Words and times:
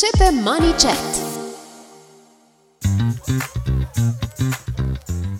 Începe 0.00 0.40
Money 0.42 0.70
Chat! 0.70 1.18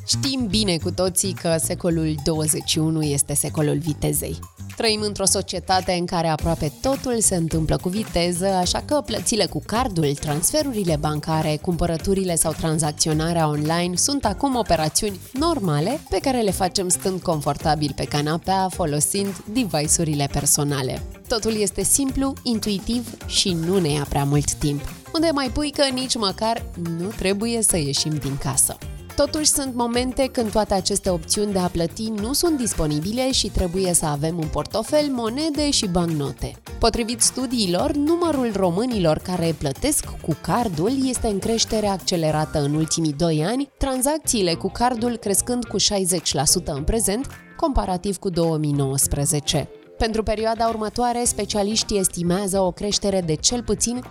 Știm 0.06 0.46
bine 0.46 0.76
cu 0.76 0.90
toții 0.90 1.32
că 1.32 1.56
secolul 1.58 2.14
21 2.24 3.02
este 3.02 3.34
secolul 3.34 3.78
vitezei. 3.78 4.38
Trăim 4.78 5.00
într-o 5.00 5.24
societate 5.24 5.92
în 5.92 6.06
care 6.06 6.28
aproape 6.28 6.72
totul 6.80 7.20
se 7.20 7.36
întâmplă 7.36 7.76
cu 7.76 7.88
viteză, 7.88 8.46
așa 8.46 8.82
că 8.86 9.02
plățile 9.06 9.46
cu 9.46 9.62
cardul, 9.66 10.14
transferurile 10.14 10.96
bancare, 10.96 11.58
cumpărăturile 11.62 12.34
sau 12.34 12.52
tranzacționarea 12.52 13.48
online 13.48 13.96
sunt 13.96 14.24
acum 14.24 14.56
operațiuni 14.56 15.20
normale 15.32 16.00
pe 16.10 16.18
care 16.18 16.40
le 16.40 16.50
facem 16.50 16.88
stând 16.88 17.20
confortabil 17.20 17.92
pe 17.96 18.04
canapea, 18.04 18.68
folosind 18.68 19.44
device-urile 19.52 20.28
personale. 20.32 21.02
Totul 21.28 21.60
este 21.60 21.82
simplu, 21.82 22.32
intuitiv 22.42 23.16
și 23.26 23.52
nu 23.52 23.78
ne 23.78 23.90
ia 23.90 24.06
prea 24.08 24.24
mult 24.24 24.52
timp. 24.52 24.80
Unde 25.14 25.28
mai 25.32 25.50
pui 25.52 25.70
că 25.70 25.84
nici 25.92 26.16
măcar 26.16 26.64
nu 26.98 27.08
trebuie 27.08 27.62
să 27.62 27.76
ieșim 27.76 28.14
din 28.14 28.36
casă. 28.36 28.76
Totuși 29.24 29.50
sunt 29.50 29.74
momente 29.74 30.28
când 30.32 30.50
toate 30.50 30.74
aceste 30.74 31.10
opțiuni 31.10 31.52
de 31.52 31.58
a 31.58 31.66
plăti 31.66 32.08
nu 32.08 32.32
sunt 32.32 32.56
disponibile 32.56 33.32
și 33.32 33.48
trebuie 33.48 33.92
să 33.92 34.06
avem 34.06 34.38
un 34.38 34.46
portofel, 34.46 35.06
monede 35.10 35.70
și 35.70 35.86
bancnote. 35.86 36.52
Potrivit 36.78 37.20
studiilor, 37.20 37.92
numărul 37.92 38.52
românilor 38.56 39.18
care 39.18 39.54
plătesc 39.58 40.04
cu 40.04 40.36
cardul 40.42 40.92
este 41.08 41.26
în 41.26 41.38
creștere 41.38 41.86
accelerată 41.86 42.60
în 42.60 42.74
ultimii 42.74 43.12
2 43.12 43.44
ani, 43.44 43.70
tranzacțiile 43.78 44.54
cu 44.54 44.70
cardul 44.70 45.16
crescând 45.16 45.64
cu 45.64 45.76
60% 45.78 46.64
în 46.64 46.84
prezent, 46.84 47.26
comparativ 47.56 48.16
cu 48.16 48.28
2019. 48.28 49.68
Pentru 49.96 50.22
perioada 50.22 50.68
următoare, 50.68 51.24
specialiștii 51.24 51.98
estimează 51.98 52.60
o 52.60 52.70
creștere 52.70 53.20
de 53.20 53.34
cel 53.34 53.62
puțin 53.62 54.00
35% 54.00 54.04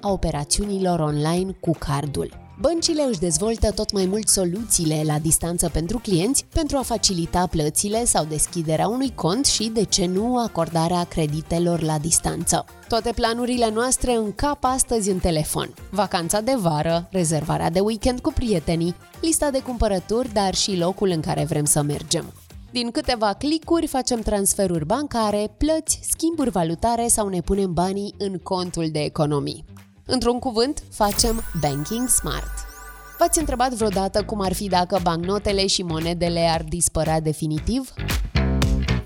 a 0.00 0.10
operațiunilor 0.10 1.00
online 1.00 1.56
cu 1.60 1.70
cardul. 1.78 2.41
Băncile 2.60 3.02
își 3.02 3.18
dezvoltă 3.18 3.70
tot 3.70 3.92
mai 3.92 4.06
mult 4.06 4.28
soluțiile 4.28 5.02
la 5.04 5.18
distanță 5.18 5.68
pentru 5.68 5.98
clienți 5.98 6.44
pentru 6.54 6.76
a 6.76 6.82
facilita 6.82 7.46
plățile 7.46 8.04
sau 8.04 8.24
deschiderea 8.24 8.88
unui 8.88 9.12
cont 9.14 9.46
și, 9.46 9.68
de 9.68 9.84
ce 9.84 10.06
nu, 10.06 10.38
acordarea 10.38 11.04
creditelor 11.04 11.82
la 11.82 11.98
distanță. 11.98 12.64
Toate 12.88 13.12
planurile 13.14 13.70
noastre 13.70 14.12
încap 14.12 14.64
astăzi 14.64 15.10
în 15.10 15.18
telefon. 15.18 15.74
Vacanța 15.90 16.40
de 16.40 16.54
vară, 16.58 17.08
rezervarea 17.10 17.70
de 17.70 17.80
weekend 17.80 18.20
cu 18.20 18.32
prietenii, 18.32 18.94
lista 19.20 19.50
de 19.50 19.62
cumpărături, 19.62 20.32
dar 20.32 20.54
și 20.54 20.76
locul 20.76 21.08
în 21.08 21.20
care 21.20 21.44
vrem 21.44 21.64
să 21.64 21.82
mergem. 21.82 22.32
Din 22.70 22.90
câteva 22.90 23.32
clicuri 23.32 23.86
facem 23.86 24.20
transferuri 24.20 24.86
bancare, 24.86 25.54
plăți, 25.58 26.00
schimburi 26.10 26.50
valutare 26.50 27.06
sau 27.06 27.28
ne 27.28 27.40
punem 27.40 27.72
banii 27.72 28.14
în 28.18 28.38
contul 28.38 28.88
de 28.92 28.98
economii. 28.98 29.64
Într-un 30.04 30.38
cuvânt, 30.38 30.82
facem 30.90 31.42
banking 31.60 32.08
smart. 32.08 32.70
V-ați 33.18 33.38
întrebat 33.38 33.72
vreodată 33.72 34.22
cum 34.22 34.40
ar 34.40 34.52
fi 34.52 34.68
dacă 34.68 35.00
bancnotele 35.02 35.66
și 35.66 35.82
monedele 35.82 36.40
ar 36.40 36.62
dispărea 36.62 37.20
definitiv? 37.20 37.92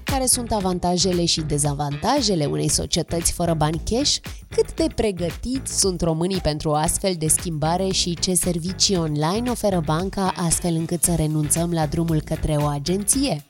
Care 0.04 0.26
sunt 0.26 0.52
avantajele 0.52 1.24
și 1.24 1.40
dezavantajele 1.40 2.44
unei 2.44 2.68
societăți 2.68 3.32
fără 3.32 3.54
bani 3.54 3.80
cash? 3.90 4.16
Cât 4.48 4.74
de 4.74 4.86
pregătiți 4.94 5.78
sunt 5.78 6.00
românii 6.00 6.40
pentru 6.40 6.68
o 6.68 6.74
astfel 6.74 7.14
de 7.18 7.26
schimbare 7.28 7.88
și 7.88 8.14
ce 8.14 8.34
servicii 8.34 8.96
online 8.96 9.50
oferă 9.50 9.82
banca 9.84 10.32
astfel 10.36 10.74
încât 10.74 11.02
să 11.02 11.14
renunțăm 11.14 11.72
la 11.72 11.86
drumul 11.86 12.20
către 12.24 12.56
o 12.56 12.66
agenție? 12.66 13.44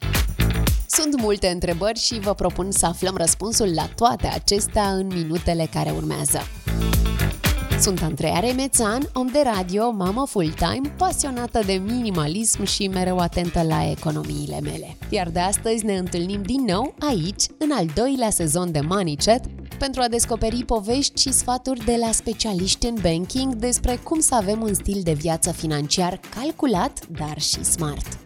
Sunt 0.86 1.20
multe 1.20 1.46
întrebări 1.46 1.98
și 1.98 2.20
vă 2.20 2.34
propun 2.34 2.70
să 2.70 2.86
aflăm 2.86 3.16
răspunsul 3.16 3.74
la 3.74 3.88
toate 3.94 4.26
acestea 4.26 4.88
în 4.88 5.06
minutele 5.06 5.68
care 5.72 5.90
urmează. 5.90 6.40
Sunt 7.80 8.02
Andreea 8.02 8.38
Remețan, 8.38 9.10
om 9.14 9.26
de 9.26 9.42
radio, 9.54 9.90
mamă 9.90 10.26
full-time, 10.26 10.94
pasionată 10.96 11.60
de 11.66 11.72
minimalism 11.72 12.64
și 12.64 12.88
mereu 12.88 13.18
atentă 13.18 13.62
la 13.62 13.90
economiile 13.90 14.60
mele. 14.60 14.96
Iar 15.10 15.28
de 15.28 15.38
astăzi 15.38 15.84
ne 15.84 15.96
întâlnim 15.96 16.42
din 16.42 16.64
nou 16.66 16.94
aici, 16.98 17.44
în 17.58 17.70
al 17.72 17.86
doilea 17.94 18.30
sezon 18.30 18.72
de 18.72 18.80
Money 18.80 19.16
Chat, 19.24 19.44
pentru 19.78 20.00
a 20.00 20.08
descoperi 20.08 20.64
povești 20.64 21.20
și 21.20 21.32
sfaturi 21.32 21.84
de 21.84 21.96
la 22.00 22.12
specialiști 22.12 22.86
în 22.86 22.96
banking 23.02 23.54
despre 23.54 23.96
cum 23.96 24.20
să 24.20 24.34
avem 24.34 24.62
un 24.62 24.74
stil 24.74 25.00
de 25.02 25.12
viață 25.12 25.52
financiar 25.52 26.20
calculat, 26.34 27.06
dar 27.06 27.40
și 27.40 27.64
smart. 27.64 28.25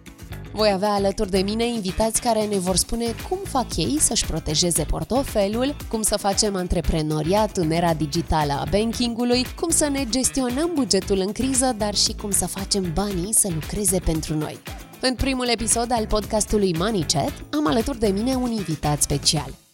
Voi 0.52 0.70
avea 0.72 0.92
alături 0.92 1.30
de 1.30 1.38
mine 1.38 1.66
invitați 1.66 2.20
care 2.20 2.44
ne 2.44 2.58
vor 2.58 2.76
spune 2.76 3.04
cum 3.28 3.38
fac 3.44 3.76
ei 3.76 3.96
să-și 4.00 4.26
protejeze 4.26 4.84
portofelul, 4.84 5.76
cum 5.88 6.02
să 6.02 6.16
facem 6.16 6.56
antreprenoriat 6.56 7.56
în 7.56 7.70
era 7.70 7.94
digitală 7.94 8.52
a 8.52 8.64
bankingului, 8.70 9.46
cum 9.60 9.70
să 9.70 9.88
ne 9.88 10.04
gestionăm 10.10 10.70
bugetul 10.74 11.18
în 11.18 11.32
criză, 11.32 11.74
dar 11.78 11.94
și 11.94 12.12
cum 12.20 12.30
să 12.30 12.46
facem 12.46 12.90
banii 12.94 13.34
să 13.34 13.48
lucreze 13.54 13.98
pentru 13.98 14.34
noi. 14.34 14.58
În 15.00 15.14
primul 15.14 15.48
episod 15.48 15.92
al 15.92 16.06
podcastului 16.06 16.74
Money 16.78 17.04
Chat 17.12 17.32
am 17.50 17.66
alături 17.66 17.98
de 17.98 18.08
mine 18.08 18.34
un 18.34 18.50
invitat 18.50 19.02
special. 19.02 19.69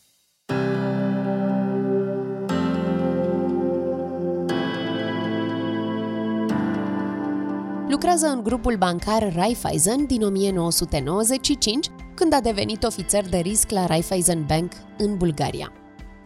Lucrează 7.97 8.27
în 8.27 8.43
grupul 8.43 8.77
bancar 8.77 9.33
Raiffeisen 9.35 10.07
din 10.07 10.23
1995, 10.23 11.87
când 12.15 12.33
a 12.33 12.41
devenit 12.41 12.83
ofițer 12.83 13.29
de 13.29 13.37
risc 13.37 13.71
la 13.71 13.87
Raiffeisen 13.87 14.45
Bank 14.47 14.73
în 14.99 15.17
Bulgaria. 15.17 15.73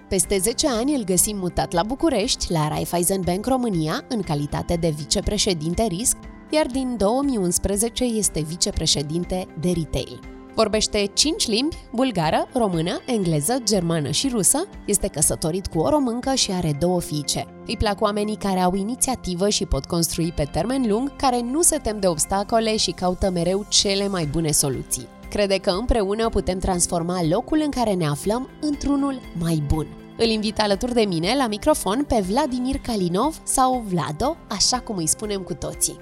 Peste 0.08 0.38
10 0.38 0.68
ani 0.68 0.94
îl 0.94 1.04
găsim 1.04 1.36
mutat 1.36 1.72
la 1.72 1.82
București, 1.82 2.52
la 2.52 2.68
Raiffeisen 2.68 3.20
Bank 3.20 3.46
România, 3.46 4.04
în 4.08 4.22
calitate 4.22 4.74
de 4.74 4.94
vicepreședinte 4.96 5.82
risc, 5.82 6.16
iar 6.50 6.66
din 6.66 6.96
2011 6.96 8.04
este 8.04 8.40
vicepreședinte 8.40 9.46
de 9.60 9.72
retail. 9.76 10.39
Vorbește 10.54 11.10
5 11.14 11.46
limbi, 11.46 11.76
bulgară, 11.92 12.48
română, 12.52 13.00
engleză, 13.06 13.58
germană 13.64 14.10
și 14.10 14.28
rusă, 14.28 14.66
este 14.86 15.08
căsătorit 15.08 15.66
cu 15.66 15.78
o 15.78 15.88
româncă 15.88 16.34
și 16.34 16.50
are 16.50 16.76
două 16.78 17.00
fiice. 17.00 17.46
Îi 17.66 17.76
plac 17.76 18.00
oamenii 18.00 18.36
care 18.36 18.60
au 18.60 18.74
inițiativă 18.74 19.48
și 19.48 19.66
pot 19.66 19.84
construi 19.84 20.32
pe 20.32 20.44
termen 20.52 20.84
lung, 20.88 21.16
care 21.16 21.40
nu 21.40 21.62
se 21.62 21.76
tem 21.76 22.00
de 22.00 22.06
obstacole 22.06 22.76
și 22.76 22.90
caută 22.90 23.30
mereu 23.30 23.66
cele 23.68 24.08
mai 24.08 24.26
bune 24.26 24.50
soluții. 24.50 25.08
Crede 25.30 25.58
că 25.58 25.70
împreună 25.70 26.28
putem 26.28 26.58
transforma 26.58 27.24
locul 27.28 27.60
în 27.64 27.70
care 27.70 27.92
ne 27.92 28.06
aflăm 28.06 28.48
într-unul 28.60 29.20
mai 29.38 29.62
bun. 29.66 29.86
Îl 30.18 30.26
invit 30.26 30.60
alături 30.60 30.94
de 30.94 31.02
mine 31.02 31.34
la 31.36 31.46
microfon 31.46 32.04
pe 32.08 32.24
Vladimir 32.28 32.78
Kalinov 32.78 33.40
sau 33.42 33.84
Vlado, 33.86 34.36
așa 34.48 34.80
cum 34.80 34.96
îi 34.96 35.06
spunem 35.06 35.40
cu 35.40 35.54
toții. 35.54 35.96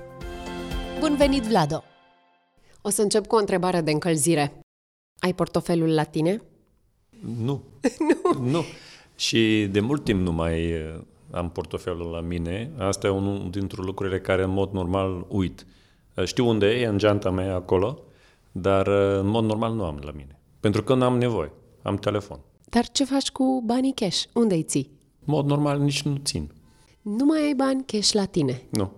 Bun 1.00 1.14
venit, 1.16 1.42
Vlado! 1.42 1.82
O 2.82 2.88
să 2.88 3.02
încep 3.02 3.26
cu 3.26 3.34
o 3.34 3.38
întrebare 3.38 3.80
de 3.80 3.90
încălzire. 3.90 4.60
Ai 5.18 5.34
portofelul 5.34 5.94
la 5.94 6.02
tine? 6.02 6.42
Nu. 7.38 7.62
nu. 8.08 8.50
Nu. 8.50 8.64
Și 9.16 9.68
de 9.70 9.80
mult 9.80 10.04
timp 10.04 10.20
nu 10.20 10.32
mai 10.32 10.72
uh, 10.72 11.00
am 11.30 11.50
portofelul 11.50 12.10
la 12.10 12.20
mine. 12.20 12.70
Asta 12.78 13.06
e 13.06 13.10
unul 13.10 13.50
dintre 13.50 13.82
lucrurile 13.82 14.20
care 14.20 14.42
în 14.42 14.50
mod 14.50 14.72
normal 14.72 15.26
uit. 15.28 15.66
Uh, 16.14 16.24
știu 16.24 16.48
unde 16.48 16.66
e, 16.66 16.86
în 16.86 16.98
geanta 16.98 17.30
mea 17.30 17.54
acolo, 17.54 17.98
dar 18.52 18.86
uh, 18.86 19.18
în 19.20 19.26
mod 19.26 19.44
normal 19.44 19.74
nu 19.74 19.84
am 19.84 20.00
la 20.04 20.10
mine. 20.10 20.38
Pentru 20.60 20.82
că 20.82 20.94
nu 20.94 21.04
am 21.04 21.18
nevoie. 21.18 21.52
Am 21.82 21.96
telefon. 21.96 22.38
Dar 22.64 22.88
ce 22.88 23.04
faci 23.04 23.30
cu 23.30 23.62
banii 23.66 23.92
cash? 23.92 24.24
Unde 24.32 24.54
îi 24.54 24.62
ții? 24.62 24.90
În 25.24 25.32
mod 25.34 25.46
normal 25.46 25.78
nici 25.78 26.02
nu 26.02 26.16
țin. 26.24 26.50
Nu 27.02 27.24
mai 27.24 27.42
ai 27.42 27.54
bani 27.54 27.84
cash 27.86 28.12
la 28.12 28.24
tine? 28.24 28.62
Nu. 28.68 28.92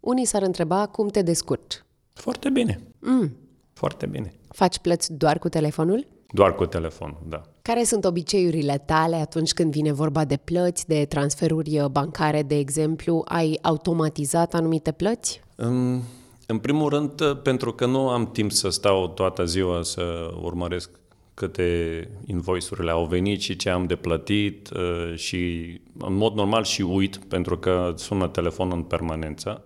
Unii 0.00 0.24
s-ar 0.24 0.42
întreba 0.42 0.86
cum 0.86 1.08
te 1.08 1.22
descurci. 1.22 1.84
Foarte 2.12 2.50
bine. 2.50 2.80
Mm. 3.06 3.36
Foarte 3.72 4.06
bine. 4.06 4.32
Faci 4.48 4.78
plăți 4.78 5.12
doar 5.12 5.38
cu 5.38 5.48
telefonul? 5.48 6.06
Doar 6.30 6.54
cu 6.54 6.66
telefonul, 6.66 7.18
da. 7.28 7.42
Care 7.62 7.84
sunt 7.84 8.04
obiceiurile 8.04 8.82
tale 8.86 9.16
atunci 9.16 9.52
când 9.52 9.72
vine 9.72 9.92
vorba 9.92 10.24
de 10.24 10.36
plăți, 10.36 10.86
de 10.86 11.04
transferuri 11.04 11.86
bancare, 11.90 12.42
de 12.42 12.58
exemplu? 12.58 13.22
Ai 13.24 13.58
automatizat 13.62 14.54
anumite 14.54 14.92
plăți? 14.92 15.40
În, 15.54 16.00
în 16.46 16.58
primul 16.58 16.88
rând, 16.88 17.34
pentru 17.34 17.72
că 17.72 17.86
nu 17.86 18.08
am 18.08 18.30
timp 18.30 18.52
să 18.52 18.68
stau 18.68 19.08
toată 19.08 19.44
ziua 19.44 19.82
să 19.82 20.30
urmăresc 20.42 20.90
câte 21.34 22.08
invoice-urile 22.26 22.90
au 22.90 23.04
venit 23.04 23.40
și 23.40 23.56
ce 23.56 23.70
am 23.70 23.86
de 23.86 23.96
plătit 23.96 24.70
uh, 24.70 25.14
și 25.14 25.72
în 25.98 26.14
mod 26.14 26.34
normal 26.34 26.64
și 26.64 26.82
uit 26.82 27.16
pentru 27.16 27.58
că 27.58 27.92
sună 27.96 28.28
telefonul 28.28 28.76
în 28.76 28.82
permanență. 28.82 29.64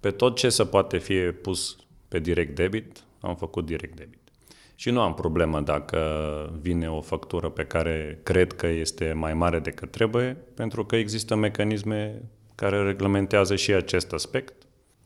Pe 0.00 0.10
tot 0.10 0.36
ce 0.36 0.48
se 0.48 0.64
poate 0.64 0.98
fi 0.98 1.14
pus 1.14 1.76
pe 2.08 2.18
direct 2.18 2.54
debit, 2.54 3.04
am 3.20 3.36
făcut 3.36 3.66
direct 3.66 3.96
debit. 3.96 4.18
Și 4.74 4.90
nu 4.90 5.00
am 5.00 5.14
problemă 5.14 5.60
dacă 5.60 6.00
vine 6.60 6.90
o 6.90 7.00
factură 7.00 7.48
pe 7.48 7.64
care 7.64 8.20
cred 8.22 8.52
că 8.52 8.66
este 8.66 9.12
mai 9.12 9.34
mare 9.34 9.58
decât 9.58 9.90
trebuie, 9.90 10.36
pentru 10.54 10.84
că 10.84 10.96
există 10.96 11.34
mecanisme 11.34 12.22
care 12.54 12.82
reglementează 12.82 13.56
și 13.56 13.72
acest 13.72 14.12
aspect. 14.12 14.54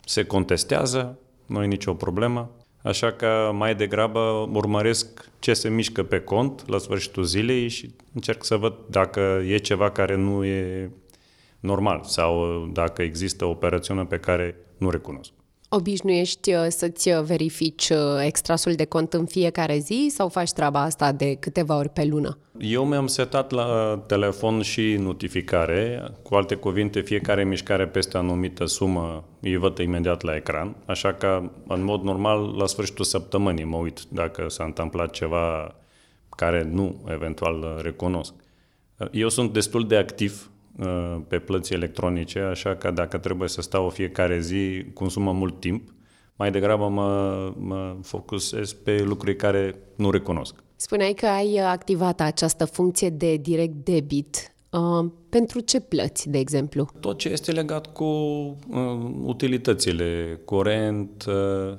Se 0.04 0.25
contestează, 0.25 1.19
nu 1.46 1.62
e 1.62 1.66
nicio 1.66 1.94
problemă, 1.94 2.50
așa 2.82 3.12
că 3.12 3.50
mai 3.55 3.75
degrabă 3.75 4.48
urmăresc 4.52 5.31
ce 5.38 5.55
se 5.55 5.69
mișcă 5.69 6.02
pe 6.02 6.20
cont 6.20 6.69
la 6.69 6.78
sfârșitul 6.78 7.22
zilei 7.22 7.69
și 7.69 7.94
încerc 8.14 8.44
să 8.44 8.56
văd 8.56 8.75
dacă 8.88 9.43
e 9.46 9.56
ceva 9.56 9.90
care 9.90 10.16
nu 10.16 10.44
e 10.44 10.90
normal 11.60 12.02
sau 12.05 12.66
dacă 12.72 13.02
există 13.02 13.44
o 13.44 13.50
operațiune 13.50 14.05
pe 14.05 14.19
care 14.19 14.56
nu 14.78 14.90
recunosc. 14.90 15.32
Obișnuiești 15.74 16.54
uh, 16.54 16.66
să-ți 16.69 17.08
uh, 17.10 17.22
verifici 17.22 17.88
uh, 17.88 17.98
extrasul 18.24 18.72
de 18.72 18.84
cont 18.84 19.12
în 19.12 19.26
fiecare 19.26 19.78
zi 19.78 20.06
sau 20.10 20.28
faci 20.28 20.50
treaba 20.50 20.80
asta 20.80 21.12
de 21.12 21.34
câteva 21.34 21.76
ori 21.76 21.88
pe 21.88 22.04
lună? 22.04 22.38
Eu 22.58 22.84
mi-am 22.84 23.06
setat 23.06 23.50
la 23.50 24.02
telefon 24.06 24.62
și 24.62 24.96
notificare. 24.98 26.02
Cu 26.22 26.34
alte 26.34 26.54
cuvinte, 26.54 27.00
fiecare 27.00 27.44
mișcare 27.44 27.86
peste 27.86 28.16
anumită 28.16 28.64
sumă 28.64 29.24
îi 29.40 29.56
văd 29.56 29.78
imediat 29.78 30.22
la 30.22 30.36
ecran, 30.36 30.76
așa 30.86 31.12
că, 31.12 31.50
în 31.69 31.84
mod 31.84 32.02
normal, 32.02 32.54
la 32.56 32.66
sfârșitul 32.66 33.04
săptămânii 33.04 33.64
mă 33.64 33.76
uit 33.76 34.00
dacă 34.08 34.48
s-a 34.48 34.64
întâmplat 34.64 35.10
ceva 35.10 35.74
care 36.28 36.69
nu, 36.72 37.04
eventual, 37.08 37.80
recunosc. 37.82 38.32
Eu 39.12 39.28
sunt 39.28 39.52
destul 39.52 39.86
de 39.86 39.96
activ 39.96 40.46
Uh, 40.46 40.51
pe 41.28 41.38
plăți 41.38 41.72
electronice, 41.72 42.38
așa 42.38 42.76
că 42.76 42.90
dacă 42.90 43.19
trebuie 43.19 43.48
să 43.48 43.60
stau 43.60 43.88
fiecare 43.88 44.40
zi, 44.40 44.84
consumă 44.94 45.32
mult 45.32 45.60
timp. 45.60 45.94
Mai 46.36 46.50
degrabă 46.50 46.88
mă, 46.88 47.52
mă 47.58 47.96
focusez 48.02 48.72
pe 48.72 49.02
lucruri 49.02 49.36
care 49.36 49.74
nu 49.96 50.10
recunosc. 50.10 50.54
Spuneai 50.76 51.12
că 51.12 51.26
ai 51.26 51.56
activat 51.56 52.20
această 52.20 52.64
funcție 52.64 53.10
de 53.10 53.36
direct 53.36 53.74
debit. 53.74 54.54
Uh, 54.70 55.10
pentru 55.28 55.60
ce 55.60 55.80
plăți, 55.80 56.28
de 56.28 56.38
exemplu? 56.38 56.88
Tot 57.00 57.19
ce 57.19 57.28
este 57.28 57.52
legat 57.52 57.92
cu 57.92 58.04
uh, 58.04 58.56
utilitățile, 59.22 60.40
curent, 60.44 61.24
uh, 61.28 61.76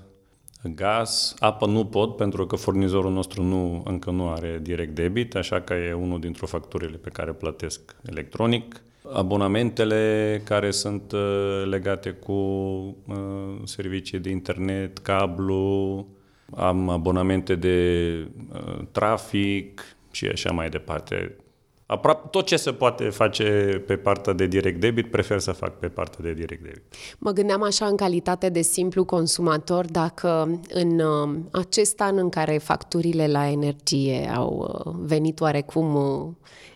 gaz, 0.69 1.36
apă 1.39 1.65
nu 1.65 1.86
pot 1.86 2.15
pentru 2.15 2.45
că 2.45 2.56
furnizorul 2.56 3.12
nostru 3.12 3.44
nu, 3.44 3.83
încă 3.86 4.12
nu 4.12 4.30
are 4.30 4.60
direct 4.62 4.95
debit, 4.95 5.36
așa 5.36 5.62
că 5.62 5.74
e 5.74 5.94
unul 5.94 6.19
dintre 6.19 6.45
facturile 6.45 6.98
pe 6.98 7.10
care 7.10 7.31
plătesc 7.31 7.95
electronic. 8.10 8.83
Abonamentele 9.13 10.42
care 10.45 10.71
sunt 10.71 11.12
uh, 11.12 11.63
legate 11.65 12.10
cu 12.10 12.31
uh, 12.31 13.62
servicii 13.63 14.19
de 14.19 14.30
internet, 14.30 14.98
cablu, 14.98 16.07
am 16.56 16.89
abonamente 16.89 17.56
de 17.56 18.27
uh, 18.54 18.86
trafic 18.92 19.81
și 20.12 20.27
așa 20.27 20.51
mai 20.51 20.69
departe. 20.69 21.36
Aproape 21.85 22.27
tot 22.31 22.45
ce 22.45 22.56
se 22.56 22.71
poate 22.71 23.09
face 23.09 23.44
pe 23.88 23.95
partea 23.95 24.33
de 24.33 24.45
direct 24.45 24.80
debit, 24.80 25.12
prefer 25.12 25.39
să 25.39 25.51
fac 25.51 25.80
pe 25.80 25.88
partea 25.88 26.19
de 26.21 26.33
direct 26.33 26.63
debit. 26.63 26.83
Mă 27.18 27.31
gândeam 27.31 27.63
așa 27.63 27.85
în 27.85 27.95
calitate 27.95 28.50
de 28.50 28.62
simplu 28.62 29.06
consumator, 29.06 29.85
dacă 29.85 30.59
în 30.69 31.00
uh, 31.00 31.35
acest 31.51 32.01
an 32.01 32.18
în 32.18 32.30
care 32.30 32.57
facturile 32.57 33.27
la 33.27 33.47
energie 33.47 34.31
au 34.35 34.83
uh, 34.85 34.94
venit 35.00 35.39
oarecum 35.39 35.95
uh, 35.95 36.31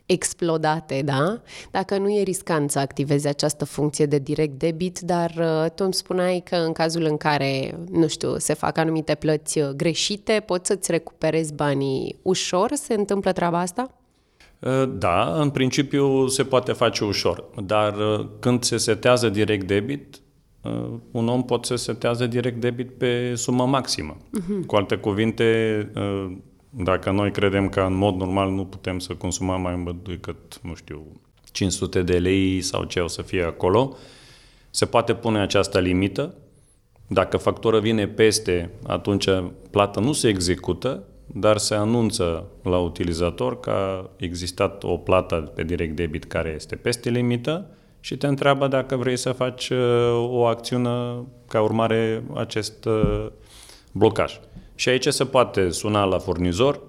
explodate, 0.05 1.01
da? 1.05 1.41
Dacă 1.71 1.97
nu 1.97 2.09
e 2.09 2.23
riscant 2.23 2.71
să 2.71 2.79
activezi 2.79 3.27
această 3.27 3.65
funcție 3.65 4.05
de 4.05 4.17
direct 4.17 4.59
debit, 4.59 4.99
dar 4.99 5.31
tu 5.75 5.83
îmi 5.83 5.93
spuneai 5.93 6.43
că 6.49 6.55
în 6.55 6.71
cazul 6.71 7.03
în 7.03 7.17
care, 7.17 7.79
nu 7.91 8.07
știu, 8.07 8.37
se 8.37 8.53
fac 8.53 8.77
anumite 8.77 9.15
plăți 9.15 9.59
greșite, 9.75 10.43
poți 10.45 10.67
să-ți 10.67 10.91
recuperezi 10.91 11.53
banii 11.53 12.19
ușor? 12.21 12.73
Se 12.73 12.93
întâmplă 12.93 13.31
treaba 13.31 13.59
asta? 13.59 13.91
Ă, 14.63 14.85
da, 14.85 15.41
în 15.41 15.49
principiu 15.49 16.27
se 16.27 16.43
poate 16.43 16.71
face 16.71 17.03
ușor, 17.03 17.43
dar 17.65 17.93
ă, 17.93 18.29
când 18.39 18.63
se 18.63 18.77
setează 18.77 19.29
direct 19.29 19.67
debit, 19.67 20.19
ă, 20.65 20.89
un 21.11 21.27
om 21.27 21.43
poate 21.43 21.67
să 21.67 21.75
setează 21.75 22.27
direct 22.27 22.61
debit 22.61 22.91
pe 22.91 23.35
sumă 23.35 23.65
maximă. 23.65 24.17
Uh-huh. 24.17 24.65
Cu 24.65 24.75
alte 24.75 24.95
cuvinte, 24.95 25.91
dacă 26.69 27.11
noi 27.11 27.31
credem 27.31 27.69
că 27.69 27.81
în 27.81 27.93
mod 27.93 28.15
normal 28.15 28.51
nu 28.51 28.65
putem 28.65 28.99
să 28.99 29.13
consumăm 29.13 29.61
mai 29.61 29.75
mult 29.75 30.07
decât, 30.07 30.59
nu 30.61 30.75
știu, 30.75 31.05
500 31.51 32.01
de 32.01 32.17
lei 32.17 32.61
sau 32.61 32.83
ce 32.83 32.99
o 32.99 33.07
să 33.07 33.21
fie 33.21 33.43
acolo, 33.43 33.95
se 34.69 34.85
poate 34.85 35.13
pune 35.13 35.39
această 35.39 35.79
limită. 35.79 36.35
Dacă 37.07 37.37
factura 37.37 37.79
vine 37.79 38.07
peste, 38.07 38.69
atunci 38.87 39.27
plata 39.71 39.99
nu 39.99 40.11
se 40.11 40.27
execută, 40.27 41.03
dar 41.27 41.57
se 41.57 41.75
anunță 41.75 42.45
la 42.63 42.77
utilizator 42.77 43.59
că 43.59 43.69
a 43.69 44.09
existat 44.17 44.83
o 44.83 44.97
plată 44.97 45.51
pe 45.55 45.63
direct 45.63 45.95
debit 45.95 46.23
care 46.23 46.53
este 46.55 46.75
peste 46.75 47.09
limită 47.09 47.65
și 47.99 48.17
te 48.17 48.27
întreabă 48.27 48.67
dacă 48.67 48.95
vrei 48.95 49.17
să 49.17 49.31
faci 49.31 49.69
uh, 49.69 49.77
o 50.29 50.45
acțiune 50.45 51.23
ca 51.47 51.61
urmare 51.61 52.23
acest 52.35 52.85
uh, 52.85 53.27
blocaj. 53.91 54.39
Și 54.75 54.89
aici 54.89 55.07
se 55.07 55.25
poate 55.25 55.69
suna 55.69 56.03
la 56.03 56.17
furnizor 56.17 56.81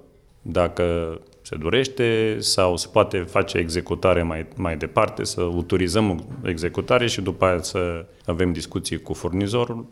dacă 0.42 1.18
se 1.42 1.56
dorește 1.56 2.36
sau 2.38 2.76
se 2.76 2.88
poate 2.92 3.18
face 3.18 3.58
executare 3.58 4.22
mai, 4.22 4.46
mai 4.56 4.76
departe, 4.76 5.24
să 5.24 5.40
autorizăm 5.40 6.26
executare 6.44 7.06
și 7.06 7.20
după 7.20 7.44
aia 7.44 7.62
să 7.62 8.06
avem 8.26 8.52
discuții 8.52 9.02
cu 9.02 9.12
furnizorul. 9.12 9.86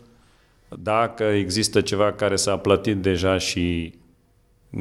Dacă 0.68 1.24
există 1.24 1.80
ceva 1.80 2.12
care 2.12 2.36
s-a 2.36 2.56
plătit 2.56 2.96
deja 2.96 3.38
și 3.38 3.94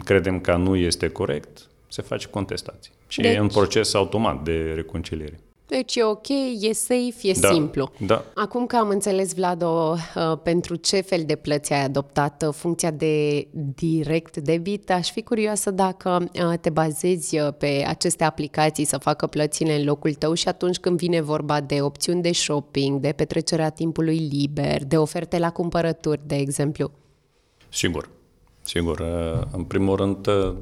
credem 0.04 0.40
că 0.40 0.56
nu 0.56 0.76
este 0.76 1.08
corect, 1.08 1.68
se 1.88 2.02
face 2.02 2.28
contestație. 2.28 2.92
Și 3.08 3.22
deci, 3.22 3.36
e 3.36 3.40
un 3.40 3.48
proces 3.48 3.94
automat 3.94 4.44
de 4.44 4.72
reconciliere. 4.76 5.40
Deci 5.68 5.96
e 5.96 6.04
ok, 6.04 6.28
e 6.60 6.74
safe, 6.74 7.16
e 7.22 7.34
da, 7.40 7.52
simplu. 7.52 7.92
Da. 8.06 8.24
Acum 8.34 8.66
că 8.66 8.76
am 8.76 8.90
înțeles, 8.90 9.34
Vlado, 9.34 9.96
uh, 10.16 10.38
pentru 10.44 10.76
ce 10.76 11.02
fel 11.02 11.24
de 11.26 11.36
plăți 11.36 11.74
ai 11.74 11.84
adoptat 11.84 12.44
uh, 12.48 12.54
funcția 12.54 12.92
de 12.92 13.48
direct 13.76 14.38
debit, 14.38 14.92
aș 14.92 15.12
fi 15.12 15.24
curioasă 15.24 15.72
dacă 15.72 16.30
uh, 16.34 16.58
te 16.62 16.70
bazezi 16.70 17.38
pe 17.38 17.84
aceste 17.88 18.24
aplicații 18.24 18.86
să 18.86 18.98
facă 18.98 19.28
plățile 19.28 19.76
în 19.76 19.86
locul 19.86 20.14
tău 20.14 20.34
și 20.34 20.48
atunci 20.48 20.78
când 20.78 20.98
vine 20.98 21.22
vorba 21.22 21.62
de 21.62 21.82
opțiuni 21.82 22.22
de 22.22 22.32
shopping, 22.32 23.00
de 23.00 23.12
petrecerea 23.12 23.70
timpului 23.70 24.18
liber, 24.18 24.84
de 24.84 24.98
oferte 24.98 25.38
la 25.38 25.52
cumpărături, 25.52 26.22
de 26.26 26.36
exemplu. 26.36 26.92
Sigur. 27.70 28.15
Sigur, 28.66 29.00
uh, 29.00 29.42
în 29.52 29.64
primul 29.64 29.96
rând, 29.96 30.28
uh, 30.28 30.54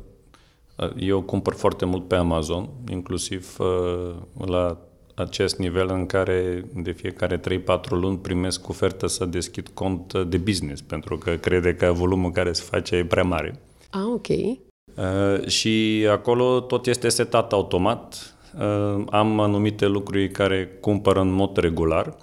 eu 0.97 1.21
cumpăr 1.21 1.53
foarte 1.53 1.85
mult 1.85 2.07
pe 2.07 2.15
Amazon, 2.15 2.69
inclusiv 2.91 3.57
uh, 3.59 4.15
la 4.45 4.77
acest 5.15 5.57
nivel 5.57 5.89
în 5.89 6.05
care 6.05 6.65
de 6.75 6.91
fiecare 6.91 7.39
3-4 7.39 7.89
luni 7.89 8.17
primesc 8.17 8.69
ofertă 8.69 9.07
să 9.07 9.25
deschid 9.25 9.67
cont 9.73 10.13
de 10.13 10.37
business, 10.37 10.81
pentru 10.81 11.17
că 11.17 11.31
crede 11.31 11.75
că 11.75 11.91
volumul 11.91 12.31
care 12.31 12.53
se 12.53 12.63
face 12.69 12.95
e 12.95 13.05
prea 13.05 13.23
mare. 13.23 13.59
Ah, 13.89 14.01
ok. 14.13 14.27
Uh, 14.27 15.47
și 15.47 16.05
acolo 16.11 16.59
tot 16.59 16.87
este 16.87 17.09
setat 17.09 17.53
automat. 17.53 18.35
Uh, 18.59 19.03
am 19.09 19.39
anumite 19.39 19.87
lucruri 19.87 20.31
care 20.31 20.77
cumpăr 20.81 21.17
în 21.17 21.31
mod 21.31 21.57
regular 21.57 22.17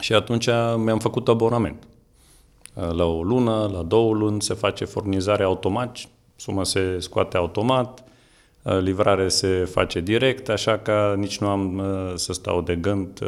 și 0.00 0.12
atunci 0.12 0.46
mi-am 0.76 0.98
făcut 0.98 1.28
abonament. 1.28 1.86
Uh, 2.74 2.90
la 2.92 3.04
o 3.04 3.22
lună, 3.22 3.70
la 3.72 3.82
două 3.82 4.14
luni 4.14 4.42
se 4.42 4.54
face 4.54 4.84
furnizare 4.84 5.42
automat, 5.42 5.98
suma 6.36 6.64
se 6.64 6.98
scoate 6.98 7.36
automat, 7.36 8.04
uh, 8.62 8.78
livrare 8.78 9.28
se 9.28 9.64
face 9.64 10.00
direct, 10.00 10.48
așa 10.48 10.78
că 10.78 11.14
nici 11.16 11.38
nu 11.38 11.48
am 11.48 11.78
uh, 11.78 12.12
să 12.14 12.32
stau 12.32 12.60
de 12.60 12.76
gând 12.76 13.20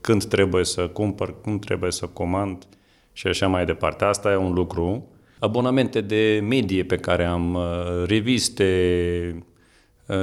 când 0.00 0.24
trebuie 0.24 0.64
să 0.64 0.88
cumpăr, 0.88 1.40
cum 1.40 1.58
trebuie 1.58 1.90
să 1.90 2.06
comand 2.06 2.66
și 3.12 3.26
așa 3.26 3.46
mai 3.46 3.64
departe. 3.64 4.04
Asta 4.04 4.30
e 4.30 4.36
un 4.36 4.52
lucru. 4.52 5.08
Abonamente 5.38 6.00
de 6.00 6.40
medie 6.48 6.84
pe 6.84 6.96
care 6.96 7.24
am, 7.24 7.58
reviste, 8.06 9.44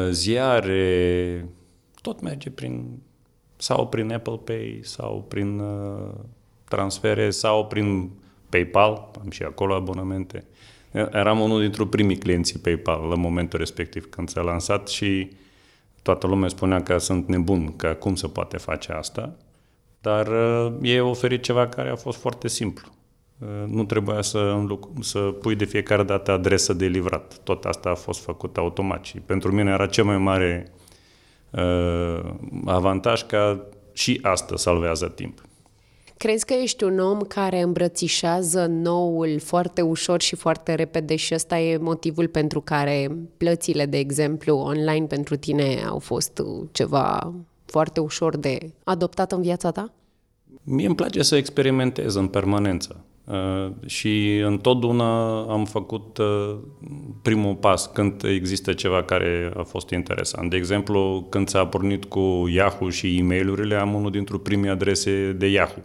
ziare, 0.10 1.50
tot 2.02 2.22
merge 2.22 2.50
prin 2.50 3.02
sau 3.58 3.88
prin 3.88 4.14
Apple 4.14 4.40
Pay 4.44 4.80
sau 4.84 5.26
prin 5.28 5.62
transfere 6.68 7.30
sau 7.30 7.68
prin 7.68 8.12
PayPal, 8.52 9.12
am 9.24 9.30
și 9.30 9.44
acolo 9.44 9.76
abonamente. 9.76 10.46
Eram 10.92 11.40
unul 11.40 11.60
dintre 11.62 11.86
primii 11.86 12.18
clienții 12.18 12.60
PayPal 12.60 13.08
la 13.08 13.16
momentul 13.16 13.60
respectiv 13.60 14.10
când 14.10 14.30
s-a 14.30 14.42
lansat 14.42 14.88
și 14.88 15.32
toată 16.02 16.28
lumea 16.28 16.50
spunea 16.50 16.84
că 16.84 16.98
sunt 16.98 17.28
nebun, 17.28 17.76
că 17.76 17.88
cum 17.88 18.16
se 18.16 18.28
poate 18.28 18.58
face 18.58 18.92
asta, 18.92 19.36
dar 20.02 20.28
uh, 20.28 20.74
ei 20.82 20.98
au 20.98 21.10
oferit 21.10 21.44
ceva 21.44 21.68
care 21.68 21.90
a 21.90 21.96
fost 21.96 22.20
foarte 22.20 22.48
simplu. 22.48 22.88
Uh, 23.40 23.48
nu 23.68 23.84
trebuia 23.84 24.22
să, 24.22 24.66
să 25.00 25.20
pui 25.20 25.56
de 25.56 25.66
fiecare 25.66 26.04
dată 26.04 26.32
adresă 26.32 26.74
de 26.74 26.86
livrat. 26.86 27.38
Tot 27.44 27.66
asta 27.66 27.90
a 27.90 27.96
fost 27.96 28.24
făcut 28.24 28.58
automat 28.58 29.06
și 29.06 29.18
pentru 29.18 29.52
mine 29.52 29.72
era 29.72 29.86
cel 29.86 30.04
mai 30.04 30.18
mare 30.18 30.72
uh, 31.50 32.34
avantaj 32.66 33.24
că 33.24 33.64
și 33.94 34.20
asta 34.22 34.56
salvează 34.58 35.08
timp. 35.08 35.42
Crezi 36.22 36.46
că 36.46 36.54
ești 36.54 36.84
un 36.84 37.00
om 37.00 37.20
care 37.20 37.62
îmbrățișează 37.62 38.66
noul 38.66 39.40
foarte 39.40 39.82
ușor 39.82 40.22
și 40.22 40.36
foarte 40.36 40.76
repede 40.76 41.16
și 41.16 41.34
ăsta 41.34 41.60
e 41.60 41.78
motivul 41.78 42.28
pentru 42.28 42.62
care 42.62 43.18
plățile, 43.38 43.86
de 43.86 43.98
exemplu, 43.98 44.56
online 44.56 45.06
pentru 45.06 45.36
tine 45.36 45.84
au 45.88 46.00
fost 46.00 46.42
ceva 46.72 47.34
foarte 47.66 48.00
ușor 48.00 48.38
de 48.38 48.58
adoptat 48.84 49.32
în 49.32 49.42
viața 49.42 49.72
ta? 49.72 49.94
Mie 50.64 50.86
îmi 50.86 50.96
place 50.96 51.22
să 51.22 51.36
experimentez 51.36 52.16
în 52.16 52.28
permanență. 52.28 53.06
Uh, 53.26 53.72
și 53.86 54.38
întotdeauna 54.38 55.42
am 55.42 55.66
făcut 55.66 56.18
uh, 56.18 56.58
primul 57.22 57.56
pas 57.56 57.86
când 57.94 58.24
există 58.24 58.74
ceva 58.74 59.04
care 59.04 59.54
a 59.56 59.64
fost 59.64 59.90
interesant. 59.90 60.50
De 60.50 60.56
exemplu, 60.56 61.28
când 61.30 61.50
s-a 61.50 61.66
pornit 61.66 62.06
cu 62.06 62.48
Yahoo 62.50 62.90
și 62.90 63.18
e 63.18 63.22
mail 63.22 63.76
am 63.76 63.94
unul 63.94 64.12
dintre 64.12 64.38
primii 64.38 64.70
adrese 64.70 65.32
de 65.32 65.48
Yahoo. 65.48 65.84